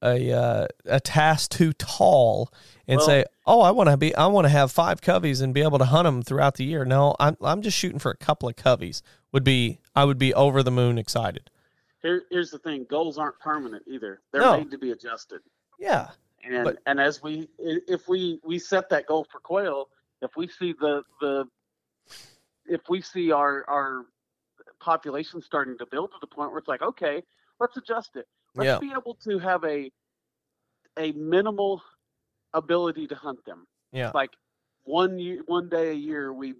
a, 0.02 0.32
uh, 0.32 0.66
a 0.86 0.98
task 1.00 1.52
too 1.52 1.72
tall 1.74 2.52
and 2.88 2.98
Well- 2.98 3.06
say, 3.06 3.24
"Oh, 3.46 3.60
I 3.60 3.70
want 3.70 3.88
to 3.88 3.96
be 3.96 4.12
I 4.16 4.26
want 4.26 4.46
to 4.46 4.48
have 4.48 4.72
five 4.72 5.00
coveys 5.00 5.40
and 5.40 5.54
be 5.54 5.62
able 5.62 5.78
to 5.78 5.84
hunt 5.84 6.06
them 6.06 6.22
throughout 6.22 6.56
the 6.56 6.64
year." 6.64 6.84
No, 6.84 7.14
I'm 7.20 7.36
I'm 7.40 7.62
just 7.62 7.78
shooting 7.78 8.00
for 8.00 8.10
a 8.10 8.16
couple 8.16 8.48
of 8.48 8.56
coveys. 8.56 9.00
Would 9.30 9.44
be 9.44 9.78
I 9.94 10.04
would 10.04 10.18
be 10.18 10.34
over 10.34 10.64
the 10.64 10.72
moon 10.72 10.98
excited. 10.98 11.50
Here, 12.02 12.22
here's 12.30 12.50
the 12.50 12.58
thing: 12.58 12.84
goals 12.90 13.16
aren't 13.16 13.38
permanent 13.38 13.84
either. 13.86 14.20
They're 14.32 14.42
No. 14.42 14.58
made 14.58 14.72
to 14.72 14.78
be 14.78 14.90
adjusted. 14.90 15.40
Yeah. 15.78 16.08
And 16.48 16.64
But- 16.64 16.78
and 16.86 17.00
as 17.00 17.22
we, 17.22 17.48
if 17.58 18.08
we 18.08 18.40
we 18.44 18.58
set 18.58 18.88
that 18.90 19.06
goal 19.06 19.24
for 19.30 19.40
quail, 19.40 19.88
if 20.22 20.36
we 20.36 20.46
see 20.48 20.72
the 20.72 21.02
the, 21.20 21.46
if 22.66 22.82
we 22.88 23.00
see 23.00 23.32
our 23.32 23.68
our 23.68 24.06
population 24.80 25.40
starting 25.42 25.76
to 25.78 25.86
build 25.86 26.10
to 26.12 26.18
the 26.20 26.26
point 26.26 26.50
where 26.50 26.58
it's 26.58 26.68
like, 26.68 26.82
okay, 26.82 27.22
let's 27.58 27.76
adjust 27.76 28.16
it. 28.16 28.26
Let's 28.54 28.66
Yeah. 28.66 28.78
be 28.78 28.92
able 28.92 29.14
to 29.24 29.38
have 29.38 29.64
a 29.64 29.90
a 30.98 31.12
minimal 31.12 31.82
ability 32.54 33.06
to 33.08 33.14
hunt 33.14 33.44
them. 33.44 33.66
Yeah. 33.92 34.12
Like 34.14 34.30
one 34.84 35.18
year, 35.18 35.42
one 35.46 35.68
day 35.68 35.90
a 35.90 35.94
year, 35.94 36.32
we 36.32 36.54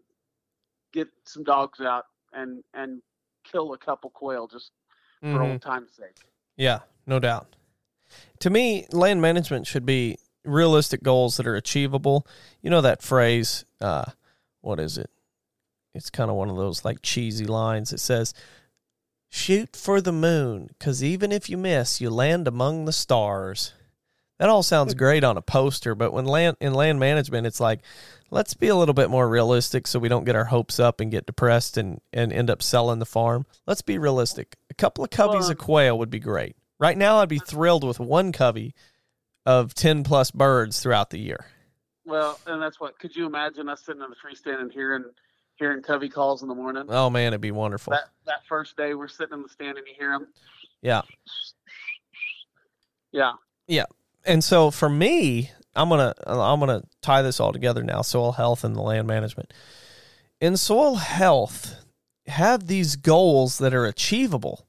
get 0.93 1.09
some 1.25 1.45
dogs 1.45 1.81
out 1.81 2.07
and 2.33 2.65
and 2.75 3.03
kill 3.45 3.73
a 3.73 3.79
couple 3.79 4.11
quail 4.11 4.49
just 4.49 4.73
for 5.21 5.29
Mhm. 5.29 5.53
old 5.53 5.63
time's 5.63 5.93
sake. 5.95 6.19
Yeah, 6.57 6.81
no 7.07 7.19
doubt. 7.21 7.55
To 8.41 8.51
me, 8.51 8.87
land 8.93 9.21
management 9.21 9.67
should 9.67 9.87
be 9.87 10.19
realistic 10.45 11.03
goals 11.03 11.37
that 11.37 11.47
are 11.47 11.57
achievable. 11.57 12.27
You 12.63 12.71
know 12.71 12.81
that 12.81 13.03
phrase, 13.03 13.65
uh, 13.81 14.07
what 14.61 14.79
is 14.81 14.99
it? 14.99 15.11
It's 15.95 16.11
kind 16.11 16.31
of 16.31 16.37
one 16.37 16.51
of 16.51 16.57
those 16.57 16.85
like 16.85 17.03
cheesy 17.03 17.47
lines. 17.47 17.93
It 17.93 18.01
says, 18.01 18.35
shoot 19.29 19.75
for 19.75 20.01
the 20.01 20.13
moon, 20.13 20.69
because 20.79 21.03
even 21.03 21.33
if 21.33 21.49
you 21.49 21.57
miss, 21.57 22.01
you 22.01 22.11
land 22.11 22.47
among 22.47 22.85
the 22.85 22.93
stars. 22.93 23.73
That 24.39 24.51
all 24.51 24.63
sounds 24.63 24.93
great 24.93 25.25
on 25.25 25.39
a 25.39 25.43
poster, 25.43 25.95
but 25.95 26.13
when 26.13 26.27
land 26.27 26.59
in 26.61 26.75
land 26.75 27.01
management, 27.01 27.47
it's 27.47 27.61
like, 27.61 27.81
let's 28.31 28.53
be 28.53 28.69
a 28.69 28.77
little 28.77 28.93
bit 28.93 29.09
more 29.09 29.27
realistic 29.27 29.87
so 29.87 29.99
we 29.99 30.11
don't 30.11 30.25
get 30.25 30.37
our 30.37 30.45
hopes 30.45 30.79
up 30.79 31.01
and 31.01 31.11
get 31.11 31.25
depressed 31.25 31.79
and, 31.79 32.03
and 32.13 32.33
end 32.35 32.51
up 32.51 32.63
selling 32.63 32.99
the 32.99 33.07
farm. 33.07 33.47
Let's 33.67 33.81
be 33.81 33.97
realistic. 33.97 34.57
A 34.69 34.75
couple 34.75 35.03
of 35.03 35.11
coveys 35.11 35.43
Well, 35.43 35.53
of 35.53 35.59
quail 35.59 35.99
would 35.99 36.11
be 36.11 36.19
great. 36.19 36.55
Right 36.79 36.97
now, 36.97 37.19
I'd 37.19 37.29
be 37.29 37.39
thrilled 37.39 37.85
with 37.85 37.99
one 37.99 38.33
covey 38.33 38.75
of 39.45 39.75
10 39.75 40.05
plus 40.05 40.31
birds 40.31 40.81
throughout 40.81 41.11
the 41.11 41.19
year. 41.19 41.47
Well, 42.05 42.39
and 42.47 42.61
that's 42.61 42.79
what. 42.79 42.99
Could 42.99 43.17
you 43.17 43.27
imagine 43.27 43.69
us 43.69 43.85
sitting 43.85 44.03
in 44.03 44.11
the 44.11 44.17
tree 44.17 44.35
stand 44.35 44.61
and 44.61 44.73
hearing 44.73 45.05
hearing 45.57 45.83
covey 45.83 46.09
calls 46.09 46.43
in 46.43 46.49
the 46.49 46.55
morning? 46.55 46.85
Oh, 46.89 47.11
man, 47.11 47.29
it'd 47.29 47.41
be 47.41 47.51
wonderful. 47.51 47.93
That 47.93 48.11
that 48.27 48.47
first 48.49 48.77
day, 48.77 48.95
we're 48.95 49.09
sitting 49.09 49.35
in 49.35 49.43
the 49.43 49.49
stand 49.49 49.79
and 49.79 49.87
you 49.87 49.95
hear 49.99 50.13
them. 50.13 50.29
Yeah. 50.83 51.03
Yeah. 53.13 53.33
Yeah. 53.67 53.87
And 54.25 54.45
so 54.45 54.71
for 54.71 54.89
me, 54.89 55.51
I'm 55.75 55.89
gonna 55.89 56.15
I'm 56.27 56.61
gonna 56.61 56.83
tie 57.03 57.23
this 57.23 57.41
all 57.41 57.53
together 57.53 57.83
now: 57.83 58.03
soil 58.03 58.33
health 58.33 58.65
and 58.65 58.77
the 58.77 58.83
land 58.83 59.07
management. 59.07 59.53
In 60.41 60.57
soil 60.57 60.97
health, 60.97 61.85
have 62.27 62.67
these 62.67 62.97
goals 62.97 63.59
that 63.59 63.73
are 63.73 63.87
achievable, 63.87 64.67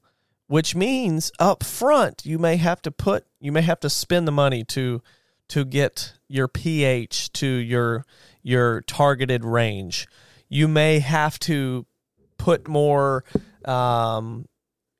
which 0.48 0.74
means 0.74 1.30
up 1.38 1.62
front 1.62 2.26
you 2.26 2.38
may 2.38 2.56
have 2.56 2.82
to 2.82 2.90
put 2.90 3.24
you 3.40 3.52
may 3.52 3.62
have 3.62 3.78
to 3.78 3.88
spend 3.88 4.26
the 4.26 4.32
money 4.32 4.64
to 4.64 5.00
to 5.48 5.64
get 5.64 6.14
your 6.28 6.48
pH 6.48 7.32
to 7.32 7.46
your 7.46 8.04
your 8.42 8.82
targeted 8.82 9.44
range. 9.44 10.06
You 10.48 10.68
may 10.68 11.00
have 11.00 11.38
to 11.40 11.86
put 12.36 12.68
more 12.68 13.24
um, 13.64 14.46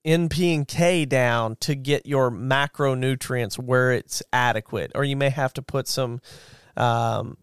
NP 0.05 0.55
and 0.55 0.69
K 0.69 1.05
down 1.05 1.57
to 1.61 1.75
get 1.75 2.07
your 2.07 2.31
macronutrients 2.31 3.59
where 3.59 3.93
it's 3.93 4.23
adequate, 4.33 4.93
or 4.95 5.05
you 5.05 5.17
may 5.17 5.31
have 5.31 5.53
to 5.55 5.63
put 5.63 5.87
some 5.89 6.21
um, 6.77 7.37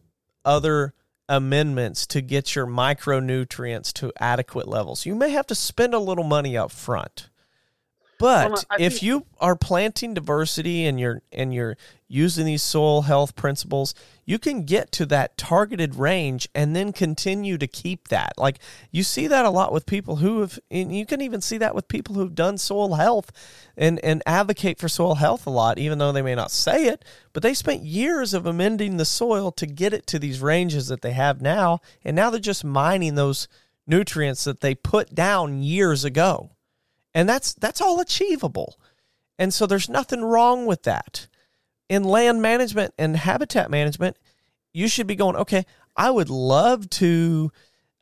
other 0.43 0.93
amendments 1.27 2.05
to 2.05 2.21
get 2.21 2.55
your 2.55 2.67
micronutrients 2.67 3.91
to 3.93 4.11
adequate 4.19 4.67
levels. 4.67 5.05
You 5.05 5.15
may 5.15 5.29
have 5.31 5.47
to 5.47 5.55
spend 5.55 5.93
a 5.93 5.99
little 5.99 6.23
money 6.23 6.55
up 6.55 6.71
front. 6.71 7.29
But 8.25 8.49
Well, 8.49 8.63
if 8.79 8.93
think- 8.93 9.03
you 9.03 9.25
are 9.39 9.55
planting 9.55 10.15
diversity 10.15 10.87
and 10.87 10.99
you're 10.99 11.21
and 11.31 11.53
you're 11.53 11.77
using 12.07 12.47
these 12.47 12.63
soil 12.63 13.03
health 13.03 13.35
principles, 13.35 13.93
you 14.25 14.39
can 14.39 14.63
get 14.63 14.91
to 14.93 15.05
that 15.05 15.37
targeted 15.37 15.93
range 15.93 16.49
and 16.55 16.75
then 16.75 16.91
continue 16.91 17.59
to 17.59 17.67
keep 17.67 18.07
that. 18.07 18.33
Like 18.35 18.57
you 18.89 19.03
see 19.03 19.27
that 19.27 19.45
a 19.45 19.51
lot 19.51 19.71
with 19.71 19.85
people 19.85 20.15
who 20.15 20.41
have 20.41 20.57
and 20.71 20.95
you 20.95 21.05
can 21.05 21.21
even 21.21 21.39
see 21.39 21.59
that 21.59 21.75
with 21.75 21.87
people 21.87 22.15
who've 22.15 22.33
done 22.33 22.57
soil 22.57 22.95
health 22.95 23.31
and 23.77 24.03
and 24.03 24.23
advocate 24.25 24.79
for 24.79 24.89
soil 24.89 25.15
health 25.15 25.45
a 25.45 25.51
lot 25.51 25.77
even 25.77 25.99
though 25.99 26.11
they 26.11 26.23
may 26.23 26.33
not 26.33 26.49
say 26.49 26.85
it, 26.87 27.05
but 27.31 27.43
they 27.43 27.53
spent 27.53 27.83
years 27.83 28.33
of 28.33 28.47
amending 28.47 28.97
the 28.97 29.05
soil 29.05 29.51
to 29.51 29.67
get 29.67 29.93
it 29.93 30.07
to 30.07 30.17
these 30.17 30.41
ranges 30.41 30.87
that 30.87 31.03
they 31.03 31.11
have 31.13 31.43
now 31.43 31.79
and 32.03 32.15
now 32.15 32.31
they're 32.31 32.39
just 32.39 32.63
mining 32.63 33.13
those 33.13 33.47
nutrients 33.85 34.45
that 34.45 34.61
they 34.61 34.73
put 34.73 35.13
down 35.13 35.61
years 35.61 36.03
ago 36.03 36.49
and 37.15 37.27
that's 37.27 37.53
that's 37.55 37.81
all 37.81 37.99
achievable. 37.99 38.77
And 39.39 39.51
so 39.51 39.65
there's 39.65 39.89
nothing 39.89 40.21
wrong 40.21 40.67
with 40.67 40.83
that. 40.83 41.27
In 41.89 42.03
land 42.03 42.43
management 42.43 42.93
and 42.99 43.17
habitat 43.17 43.71
management 43.71 44.17
you 44.75 44.89
should 44.89 45.07
be 45.07 45.15
going 45.15 45.37
okay 45.37 45.65
i 45.95 46.11
would 46.11 46.29
love 46.29 46.89
to 46.89 47.49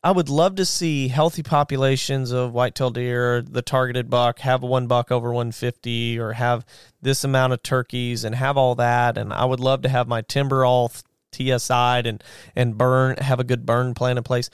i 0.04 0.12
would 0.12 0.28
love 0.28 0.56
to 0.56 0.66
see 0.66 1.08
healthy 1.08 1.44
populations 1.44 2.32
of 2.32 2.52
white-tailed 2.52 2.96
deer 2.96 3.44
the 3.44 3.62
targeted 3.62 4.10
buck 4.10 4.40
have 4.40 4.64
one 4.64 4.88
buck 4.88 5.12
over 5.12 5.32
150 5.32 6.18
or 6.18 6.34
have 6.34 6.66
this 7.00 7.24
amount 7.24 7.54
of 7.54 7.62
turkeys 7.62 8.24
and 8.24 8.34
have 8.34 8.58
all 8.58 8.76
that. 8.76 9.18
And 9.18 9.32
i 9.32 9.46
would 9.46 9.60
love 9.60 9.84
to 9.84 9.90
have 9.90 10.08
my 10.08 10.22
timber 10.22 10.66
all 10.66 10.92
tsi'd 11.32 12.08
and 12.08 12.24
and 12.56 12.78
burn 12.78 13.18
have 13.18 13.40
a 13.40 13.44
good 13.44 13.66
burn 13.66 13.94
plan 13.94 14.18
in 14.18 14.24
place. 14.24 14.50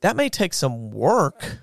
That 0.00 0.16
may 0.16 0.28
take 0.28 0.54
some 0.54 0.90
work 0.90 1.58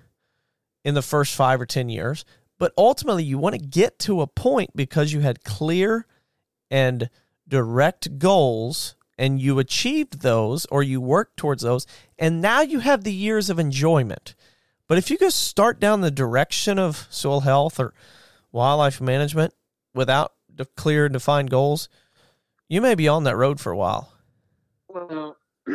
in 0.83 0.93
the 0.93 1.01
first 1.01 1.35
five 1.35 1.61
or 1.61 1.65
10 1.65 1.89
years. 1.89 2.25
But 2.61 2.73
ultimately, 2.77 3.23
you 3.23 3.39
want 3.39 3.55
to 3.55 3.59
get 3.59 3.97
to 4.01 4.21
a 4.21 4.27
point 4.27 4.75
because 4.75 5.11
you 5.11 5.21
had 5.21 5.43
clear 5.43 6.05
and 6.69 7.09
direct 7.47 8.19
goals 8.19 8.95
and 9.17 9.41
you 9.41 9.57
achieved 9.57 10.21
those 10.21 10.67
or 10.67 10.83
you 10.83 11.01
worked 11.01 11.37
towards 11.37 11.63
those. 11.63 11.87
And 12.19 12.39
now 12.39 12.61
you 12.61 12.77
have 12.77 13.03
the 13.03 13.11
years 13.11 13.49
of 13.49 13.57
enjoyment. 13.57 14.35
But 14.87 14.99
if 14.99 15.09
you 15.09 15.17
just 15.17 15.39
start 15.39 15.79
down 15.79 16.01
the 16.01 16.11
direction 16.11 16.77
of 16.77 17.07
soil 17.09 17.39
health 17.39 17.79
or 17.79 17.95
wildlife 18.51 19.01
management 19.01 19.55
without 19.95 20.33
clear 20.75 21.05
and 21.05 21.13
defined 21.13 21.49
goals, 21.49 21.89
you 22.69 22.79
may 22.79 22.93
be 22.93 23.07
on 23.07 23.23
that 23.23 23.37
road 23.37 23.59
for 23.59 23.71
a 23.71 23.77
while. 23.77 24.13
Well, 24.87 25.35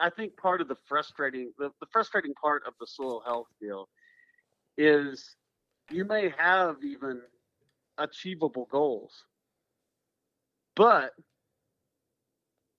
I 0.00 0.08
think 0.08 0.38
part 0.38 0.62
of 0.62 0.68
the 0.68 0.76
frustrating 0.86 1.52
the, 1.58 1.72
the 1.80 1.86
frustrating 1.92 2.32
part 2.32 2.62
of 2.66 2.72
the 2.80 2.86
soil 2.86 3.20
health 3.20 3.48
deal 3.60 3.90
is 4.78 5.36
you 5.92 6.04
may 6.04 6.32
have 6.38 6.76
even 6.84 7.20
achievable 7.98 8.68
goals, 8.70 9.24
but 10.76 11.12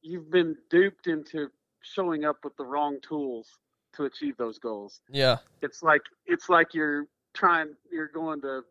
you've 0.01 0.29
been 0.31 0.55
duped 0.69 1.07
into 1.07 1.49
showing 1.81 2.25
up 2.25 2.37
with 2.43 2.55
the 2.57 2.63
wrong 2.63 2.97
tools 3.07 3.47
to 3.93 4.05
achieve 4.05 4.35
those 4.37 4.59
goals. 4.59 5.01
Yeah. 5.09 5.37
It's 5.61 5.83
like 5.83 6.01
it's 6.25 6.49
like 6.49 6.73
you're 6.73 7.05
trying 7.33 7.75
you're 7.91 8.07
going 8.07 8.41
to 8.41 8.61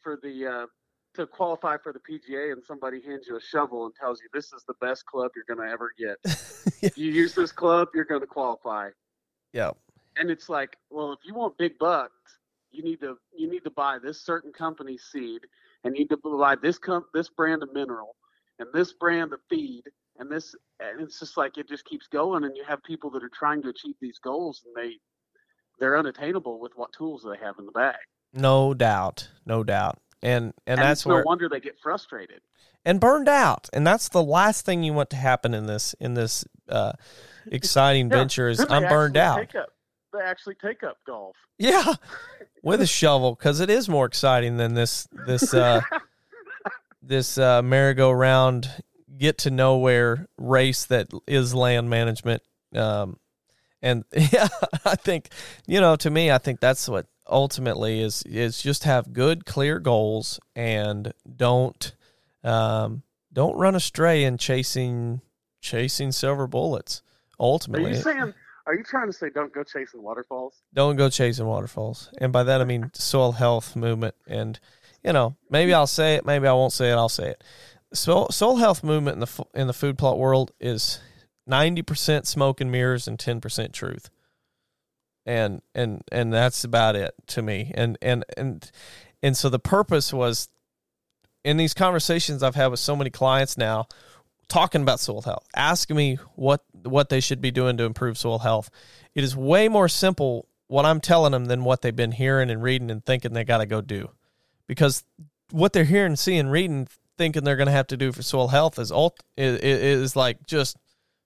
for 0.00 0.18
the 0.22 0.46
uh, 0.46 0.66
to 1.14 1.26
qualify 1.26 1.76
for 1.78 1.92
the 1.92 2.00
PGA 2.00 2.52
and 2.52 2.62
somebody 2.62 3.00
hands 3.00 3.26
you 3.28 3.36
a 3.36 3.40
shovel 3.40 3.86
and 3.86 3.94
tells 3.94 4.20
you 4.20 4.28
this 4.32 4.52
is 4.52 4.64
the 4.66 4.74
best 4.80 5.06
club 5.06 5.30
you're 5.34 5.44
going 5.46 5.66
to 5.66 5.72
ever 5.72 5.92
get. 5.98 6.18
If 6.82 6.98
you 6.98 7.10
use 7.10 7.34
this 7.34 7.50
club, 7.50 7.88
you're 7.94 8.04
going 8.04 8.20
to 8.20 8.26
qualify. 8.26 8.90
Yeah. 9.54 9.70
And 10.16 10.30
it's 10.30 10.50
like, 10.50 10.76
well, 10.90 11.12
if 11.12 11.20
you 11.24 11.32
want 11.32 11.56
big 11.56 11.78
bucks, 11.78 12.38
you 12.74 12.82
need 12.82 13.00
to 13.00 13.16
you 13.36 13.48
need 13.50 13.64
to 13.64 13.70
buy 13.70 13.98
this 13.98 14.20
certain 14.24 14.52
company 14.52 14.98
seed 14.98 15.40
and 15.84 15.94
you 15.94 16.00
need 16.00 16.08
to 16.10 16.16
buy 16.16 16.54
this 16.60 16.78
com- 16.78 17.06
this 17.14 17.28
brand 17.28 17.62
of 17.62 17.72
mineral 17.72 18.16
and 18.58 18.68
this 18.74 18.92
brand 18.92 19.32
of 19.32 19.40
feed 19.48 19.82
and 20.18 20.30
this 20.30 20.54
and 20.80 21.00
it's 21.00 21.18
just 21.20 21.36
like 21.36 21.56
it 21.58 21.68
just 21.68 21.84
keeps 21.84 22.06
going 22.08 22.44
and 22.44 22.56
you 22.56 22.64
have 22.66 22.82
people 22.82 23.10
that 23.10 23.22
are 23.22 23.30
trying 23.32 23.62
to 23.62 23.68
achieve 23.68 23.94
these 24.00 24.18
goals 24.18 24.62
and 24.66 24.74
they 24.76 24.94
they're 25.78 25.98
unattainable 25.98 26.60
with 26.60 26.72
what 26.76 26.92
tools 26.92 27.24
they 27.28 27.36
have 27.44 27.56
in 27.58 27.66
the 27.66 27.72
bag. 27.72 27.96
No 28.32 28.74
doubt. 28.74 29.28
No 29.44 29.64
doubt. 29.64 29.98
And 30.22 30.52
and, 30.66 30.78
And, 30.78 30.80
that's 30.80 31.04
where 31.04 31.18
no 31.18 31.22
wonder 31.26 31.48
they 31.48 31.60
get 31.60 31.76
frustrated. 31.82 32.40
and 32.84 33.00
burned 33.00 33.28
out 33.28 33.68
and 33.72 33.86
that's 33.86 34.08
the 34.08 34.22
last 34.22 34.64
thing 34.64 34.82
you 34.82 34.92
want 34.92 35.10
to 35.10 35.16
happen 35.16 35.52
in 35.54 35.66
this 35.66 35.94
in 36.00 36.14
this 36.14 36.44
uh, 36.68 36.92
exciting 37.52 38.08
Yeah, 38.10 38.16
venture 38.16 38.48
is 38.48 38.64
i'm 38.70 38.84
burned 38.88 39.16
out 39.18 39.54
they 40.14 40.24
actually 40.24 40.54
take 40.54 40.82
up 40.82 40.96
golf. 41.06 41.36
yeah 41.58 41.94
with 42.62 42.80
a 42.80 42.86
shovel 42.86 43.34
because 43.34 43.60
it 43.60 43.68
is 43.68 43.88
more 43.88 44.06
exciting 44.06 44.56
than 44.56 44.74
this 44.74 45.06
this 45.26 45.52
uh, 45.52 45.80
this 47.02 47.36
uh, 47.36 47.60
merry-go-round 47.62 48.70
get 49.18 49.38
to 49.38 49.50
nowhere 49.50 50.26
race 50.38 50.86
that 50.86 51.08
is 51.26 51.54
land 51.54 51.90
management 51.90 52.42
um, 52.74 53.18
and 53.82 54.04
yeah 54.12 54.48
i 54.84 54.94
think 54.94 55.28
you 55.66 55.80
know 55.80 55.96
to 55.96 56.10
me 56.10 56.30
i 56.30 56.38
think 56.38 56.60
that's 56.60 56.88
what 56.88 57.06
ultimately 57.28 58.00
is 58.00 58.22
is 58.24 58.60
just 58.62 58.84
have 58.84 59.12
good 59.12 59.46
clear 59.46 59.78
goals 59.78 60.40
and 60.54 61.12
don't 61.36 61.94
um, 62.42 63.02
don't 63.32 63.56
run 63.56 63.74
astray 63.74 64.24
in 64.24 64.36
chasing 64.36 65.20
chasing 65.60 66.12
silver 66.12 66.46
bullets 66.46 67.02
Are 67.38 67.44
ultimately 67.44 67.90
you 67.92 67.96
saying? 67.96 68.34
Are 68.66 68.74
you 68.74 68.82
trying 68.82 69.06
to 69.08 69.12
say 69.12 69.28
don't 69.30 69.52
go 69.52 69.62
chasing 69.62 70.02
waterfalls? 70.02 70.62
don't 70.72 70.96
go 70.96 71.10
chasing 71.10 71.46
waterfalls. 71.46 72.10
And 72.18 72.32
by 72.32 72.44
that 72.44 72.60
I 72.60 72.64
mean 72.64 72.90
soil 72.94 73.32
health 73.32 73.76
movement. 73.76 74.14
And 74.26 74.58
you 75.02 75.12
know, 75.12 75.36
maybe 75.50 75.74
I'll 75.74 75.86
say 75.86 76.14
it, 76.14 76.24
maybe 76.24 76.46
I 76.46 76.52
won't 76.52 76.72
say 76.72 76.90
it. 76.90 76.94
I'll 76.94 77.08
say 77.08 77.30
it. 77.30 77.44
Soil, 77.92 78.30
soil 78.30 78.56
health 78.56 78.82
movement 78.82 79.16
in 79.16 79.20
the 79.20 79.44
in 79.54 79.66
the 79.66 79.72
food 79.74 79.98
plot 79.98 80.18
world 80.18 80.52
is 80.60 81.00
ninety 81.46 81.82
percent 81.82 82.26
smoke 82.26 82.60
and 82.60 82.72
mirrors 82.72 83.06
and 83.06 83.18
ten 83.18 83.40
percent 83.40 83.72
truth. 83.72 84.10
And 85.26 85.62
and 85.74 86.02
and 86.10 86.32
that's 86.32 86.64
about 86.64 86.96
it 86.96 87.14
to 87.28 87.42
me. 87.42 87.72
And 87.74 87.98
and 88.02 88.24
and 88.36 88.70
and 89.22 89.36
so 89.36 89.48
the 89.48 89.58
purpose 89.58 90.12
was 90.12 90.48
in 91.44 91.58
these 91.58 91.74
conversations 91.74 92.42
I've 92.42 92.54
had 92.54 92.68
with 92.68 92.80
so 92.80 92.96
many 92.96 93.10
clients 93.10 93.56
now 93.58 93.86
talking 94.48 94.82
about 94.82 95.00
soil 95.00 95.22
health, 95.22 95.46
asking 95.54 95.96
me 95.96 96.18
what 96.34 96.62
what 96.82 97.08
they 97.08 97.20
should 97.20 97.40
be 97.40 97.50
doing 97.50 97.76
to 97.78 97.84
improve 97.84 98.18
soil 98.18 98.40
health. 98.40 98.70
It 99.14 99.24
is 99.24 99.36
way 99.36 99.68
more 99.68 99.88
simple 99.88 100.48
what 100.66 100.84
I'm 100.84 101.00
telling 101.00 101.32
them 101.32 101.46
than 101.46 101.64
what 101.64 101.82
they've 101.82 101.94
been 101.94 102.12
hearing 102.12 102.50
and 102.50 102.62
reading 102.62 102.90
and 102.90 103.04
thinking 103.04 103.32
they 103.32 103.44
got 103.44 103.58
to 103.58 103.66
go 103.66 103.80
do, 103.80 104.10
because 104.66 105.04
what 105.50 105.72
they're 105.72 105.84
hearing, 105.84 106.16
seeing, 106.16 106.48
reading 106.48 106.88
thinking 107.16 107.44
they're 107.44 107.56
going 107.56 107.66
to 107.66 107.72
have 107.72 107.86
to 107.86 107.96
do 107.96 108.10
for 108.12 108.22
soil 108.22 108.48
health 108.48 108.78
is 108.78 108.90
ult 108.90 109.22
is, 109.36 109.60
is 109.60 110.16
like 110.16 110.46
just 110.46 110.76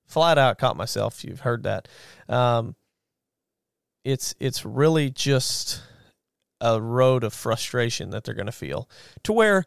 flat 0.07 0.39
out 0.39 0.59
caught 0.59 0.77
myself. 0.77 1.25
You've 1.25 1.41
heard 1.41 1.63
that. 1.63 1.89
Um, 2.29 2.75
it's 4.05 4.35
it's 4.39 4.65
really 4.65 5.11
just 5.11 5.83
a 6.61 6.81
road 6.81 7.25
of 7.25 7.33
frustration 7.33 8.11
that 8.11 8.25
they're 8.25 8.35
going 8.35 8.47
to 8.47 8.53
feel 8.53 8.89
to 9.23 9.33
where 9.33 9.65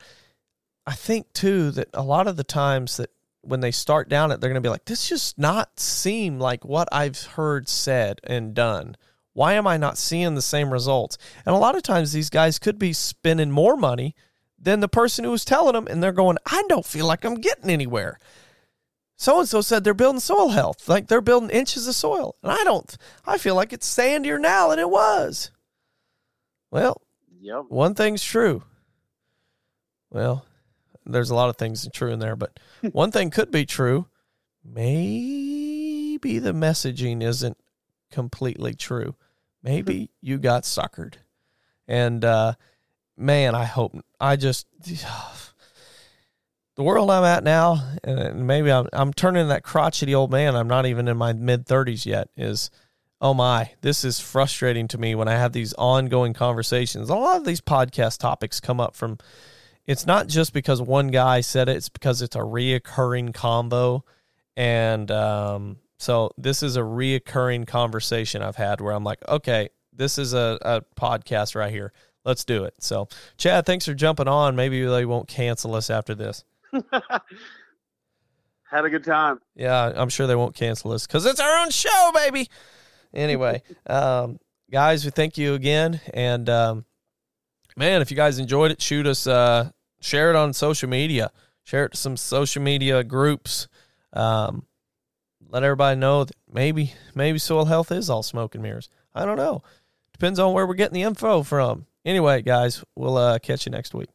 I 0.85 0.93
think 0.93 1.31
too 1.33 1.71
that 1.71 1.89
a 1.93 2.03
lot 2.03 2.27
of 2.27 2.35
the 2.37 2.43
times 2.43 2.97
that 2.97 3.09
when 3.41 3.59
they 3.61 3.71
start 3.71 4.07
down 4.09 4.31
it, 4.31 4.39
they're 4.39 4.49
going 4.49 4.61
to 4.61 4.65
be 4.65 4.69
like, 4.69 4.85
this 4.85 5.09
just 5.09 5.37
not 5.37 5.79
seem 5.79 6.39
like 6.39 6.63
what 6.65 6.87
I've 6.91 7.21
heard 7.23 7.67
said 7.67 8.19
and 8.23 8.53
done. 8.53 8.95
Why 9.33 9.53
am 9.53 9.65
I 9.65 9.77
not 9.77 9.97
seeing 9.97 10.35
the 10.35 10.41
same 10.41 10.71
results? 10.73 11.17
And 11.45 11.55
a 11.55 11.59
lot 11.59 11.75
of 11.75 11.83
times 11.83 12.11
these 12.11 12.29
guys 12.29 12.59
could 12.59 12.77
be 12.77 12.93
spending 12.93 13.49
more 13.51 13.77
money 13.77 14.15
than 14.59 14.79
the 14.79 14.87
person 14.87 15.23
who 15.25 15.31
was 15.31 15.43
telling 15.45 15.73
them, 15.73 15.87
and 15.87 16.03
they're 16.03 16.11
going, 16.11 16.37
I 16.45 16.63
don't 16.67 16.85
feel 16.85 17.07
like 17.07 17.23
I'm 17.25 17.35
getting 17.35 17.69
anywhere. 17.69 18.19
So 19.15 19.39
and 19.39 19.47
so 19.47 19.61
said 19.61 19.83
they're 19.83 19.93
building 19.93 20.19
soil 20.19 20.49
health, 20.49 20.87
like 20.89 21.07
they're 21.07 21.21
building 21.21 21.49
inches 21.49 21.87
of 21.87 21.95
soil. 21.95 22.35
And 22.43 22.51
I 22.51 22.63
don't, 22.63 22.97
I 23.25 23.37
feel 23.37 23.55
like 23.55 23.71
it's 23.73 23.87
sandier 23.91 24.39
now 24.39 24.69
than 24.69 24.79
it 24.79 24.89
was. 24.89 25.51
Well, 26.69 27.01
Yep. 27.39 27.65
one 27.69 27.95
thing's 27.95 28.23
true. 28.23 28.63
Well, 30.11 30.45
there's 31.05 31.29
a 31.29 31.35
lot 31.35 31.49
of 31.49 31.57
things 31.57 31.87
true 31.93 32.11
in 32.11 32.19
there, 32.19 32.35
but 32.35 32.59
one 32.91 33.11
thing 33.11 33.29
could 33.29 33.51
be 33.51 33.65
true. 33.65 34.07
Maybe 34.63 36.39
the 36.39 36.53
messaging 36.53 37.23
isn't 37.23 37.57
completely 38.11 38.73
true. 38.73 39.15
Maybe 39.63 40.09
you 40.21 40.37
got 40.37 40.63
suckered. 40.63 41.15
And 41.87 42.23
uh, 42.23 42.53
man, 43.17 43.55
I 43.55 43.65
hope 43.65 43.97
I 44.19 44.35
just 44.35 44.67
the 46.75 46.83
world 46.83 47.09
I'm 47.11 47.23
at 47.23 47.43
now, 47.43 47.95
and 48.03 48.47
maybe 48.47 48.71
I'm 48.71 48.87
I'm 48.93 49.13
turning 49.13 49.47
that 49.49 49.63
crotchety 49.63 50.15
old 50.15 50.31
man. 50.31 50.55
I'm 50.55 50.67
not 50.67 50.85
even 50.85 51.07
in 51.07 51.17
my 51.17 51.33
mid 51.33 51.65
thirties 51.65 52.05
yet. 52.05 52.29
Is 52.35 52.69
oh 53.19 53.33
my, 53.33 53.71
this 53.81 54.03
is 54.03 54.19
frustrating 54.19 54.87
to 54.89 54.97
me 54.97 55.15
when 55.15 55.27
I 55.27 55.33
have 55.33 55.53
these 55.53 55.73
ongoing 55.73 56.33
conversations. 56.33 57.09
A 57.09 57.15
lot 57.15 57.37
of 57.37 57.45
these 57.45 57.61
podcast 57.61 58.19
topics 58.19 58.59
come 58.59 58.79
up 58.79 58.95
from. 58.95 59.17
It's 59.91 60.07
not 60.07 60.27
just 60.27 60.53
because 60.53 60.81
one 60.81 61.07
guy 61.07 61.41
said 61.41 61.67
it; 61.67 61.75
it's 61.75 61.89
because 61.89 62.21
it's 62.21 62.35
a 62.35 62.39
reoccurring 62.39 63.33
combo, 63.33 64.05
and 64.55 65.11
um, 65.11 65.77
so 65.97 66.31
this 66.37 66.63
is 66.63 66.77
a 66.77 66.81
reoccurring 66.81 67.67
conversation 67.67 68.41
I've 68.41 68.55
had 68.55 68.81
where 68.81 68.93
I'm 68.93 69.03
like, 69.03 69.19
okay, 69.27 69.69
this 69.93 70.17
is 70.17 70.33
a, 70.33 70.57
a 70.61 70.81
podcast 70.99 71.55
right 71.55 71.71
here. 71.71 71.93
Let's 72.23 72.45
do 72.45 72.63
it. 72.63 72.75
So, 72.79 73.07
Chad, 73.37 73.65
thanks 73.65 73.85
for 73.85 73.93
jumping 73.93 74.27
on. 74.27 74.55
Maybe 74.55 74.83
they 74.83 75.05
won't 75.05 75.27
cancel 75.27 75.75
us 75.75 75.89
after 75.89 76.15
this. 76.15 76.43
Had 78.71 78.85
a 78.85 78.89
good 78.89 79.03
time. 79.03 79.41
Yeah, 79.55 79.91
I'm 79.95 80.09
sure 80.09 80.27
they 80.27 80.35
won't 80.35 80.55
cancel 80.55 80.93
us 80.93 81.05
because 81.05 81.25
it's 81.25 81.39
our 81.41 81.59
own 81.59 81.69
show, 81.71 82.11
baby. 82.13 82.49
Anyway, 83.13 83.61
um, 83.87 84.39
guys, 84.71 85.03
we 85.03 85.11
thank 85.11 85.37
you 85.37 85.53
again. 85.55 85.99
And 86.13 86.49
um, 86.49 86.85
man, 87.75 88.01
if 88.01 88.09
you 88.09 88.17
guys 88.17 88.39
enjoyed 88.39 88.71
it, 88.71 88.81
shoot 88.81 89.05
us, 89.05 89.27
uh, 89.27 89.69
share 90.01 90.29
it 90.29 90.35
on 90.35 90.53
social 90.53 90.89
media. 90.89 91.31
Share 91.63 91.85
it 91.85 91.91
to 91.91 91.97
some 91.97 92.17
social 92.17 92.61
media 92.61 93.03
groups. 93.03 93.67
Um, 94.11 94.65
let 95.49 95.63
everybody 95.63 95.99
know 95.99 96.23
that 96.23 96.35
maybe 96.51 96.93
maybe 97.13 97.37
soil 97.37 97.65
health 97.65 97.91
is 97.91 98.09
all 98.09 98.23
smoke 98.23 98.55
and 98.55 98.63
mirrors. 98.63 98.89
I 99.13 99.25
don't 99.25 99.37
know. 99.37 99.63
Depends 100.13 100.39
on 100.39 100.53
where 100.53 100.65
we're 100.67 100.73
getting 100.73 100.95
the 100.95 101.03
info 101.03 101.43
from. 101.43 101.85
Anyway, 102.03 102.41
guys, 102.41 102.83
we'll 102.95 103.17
uh, 103.17 103.39
catch 103.39 103.65
you 103.65 103.71
next 103.71 103.93
week. 103.93 104.09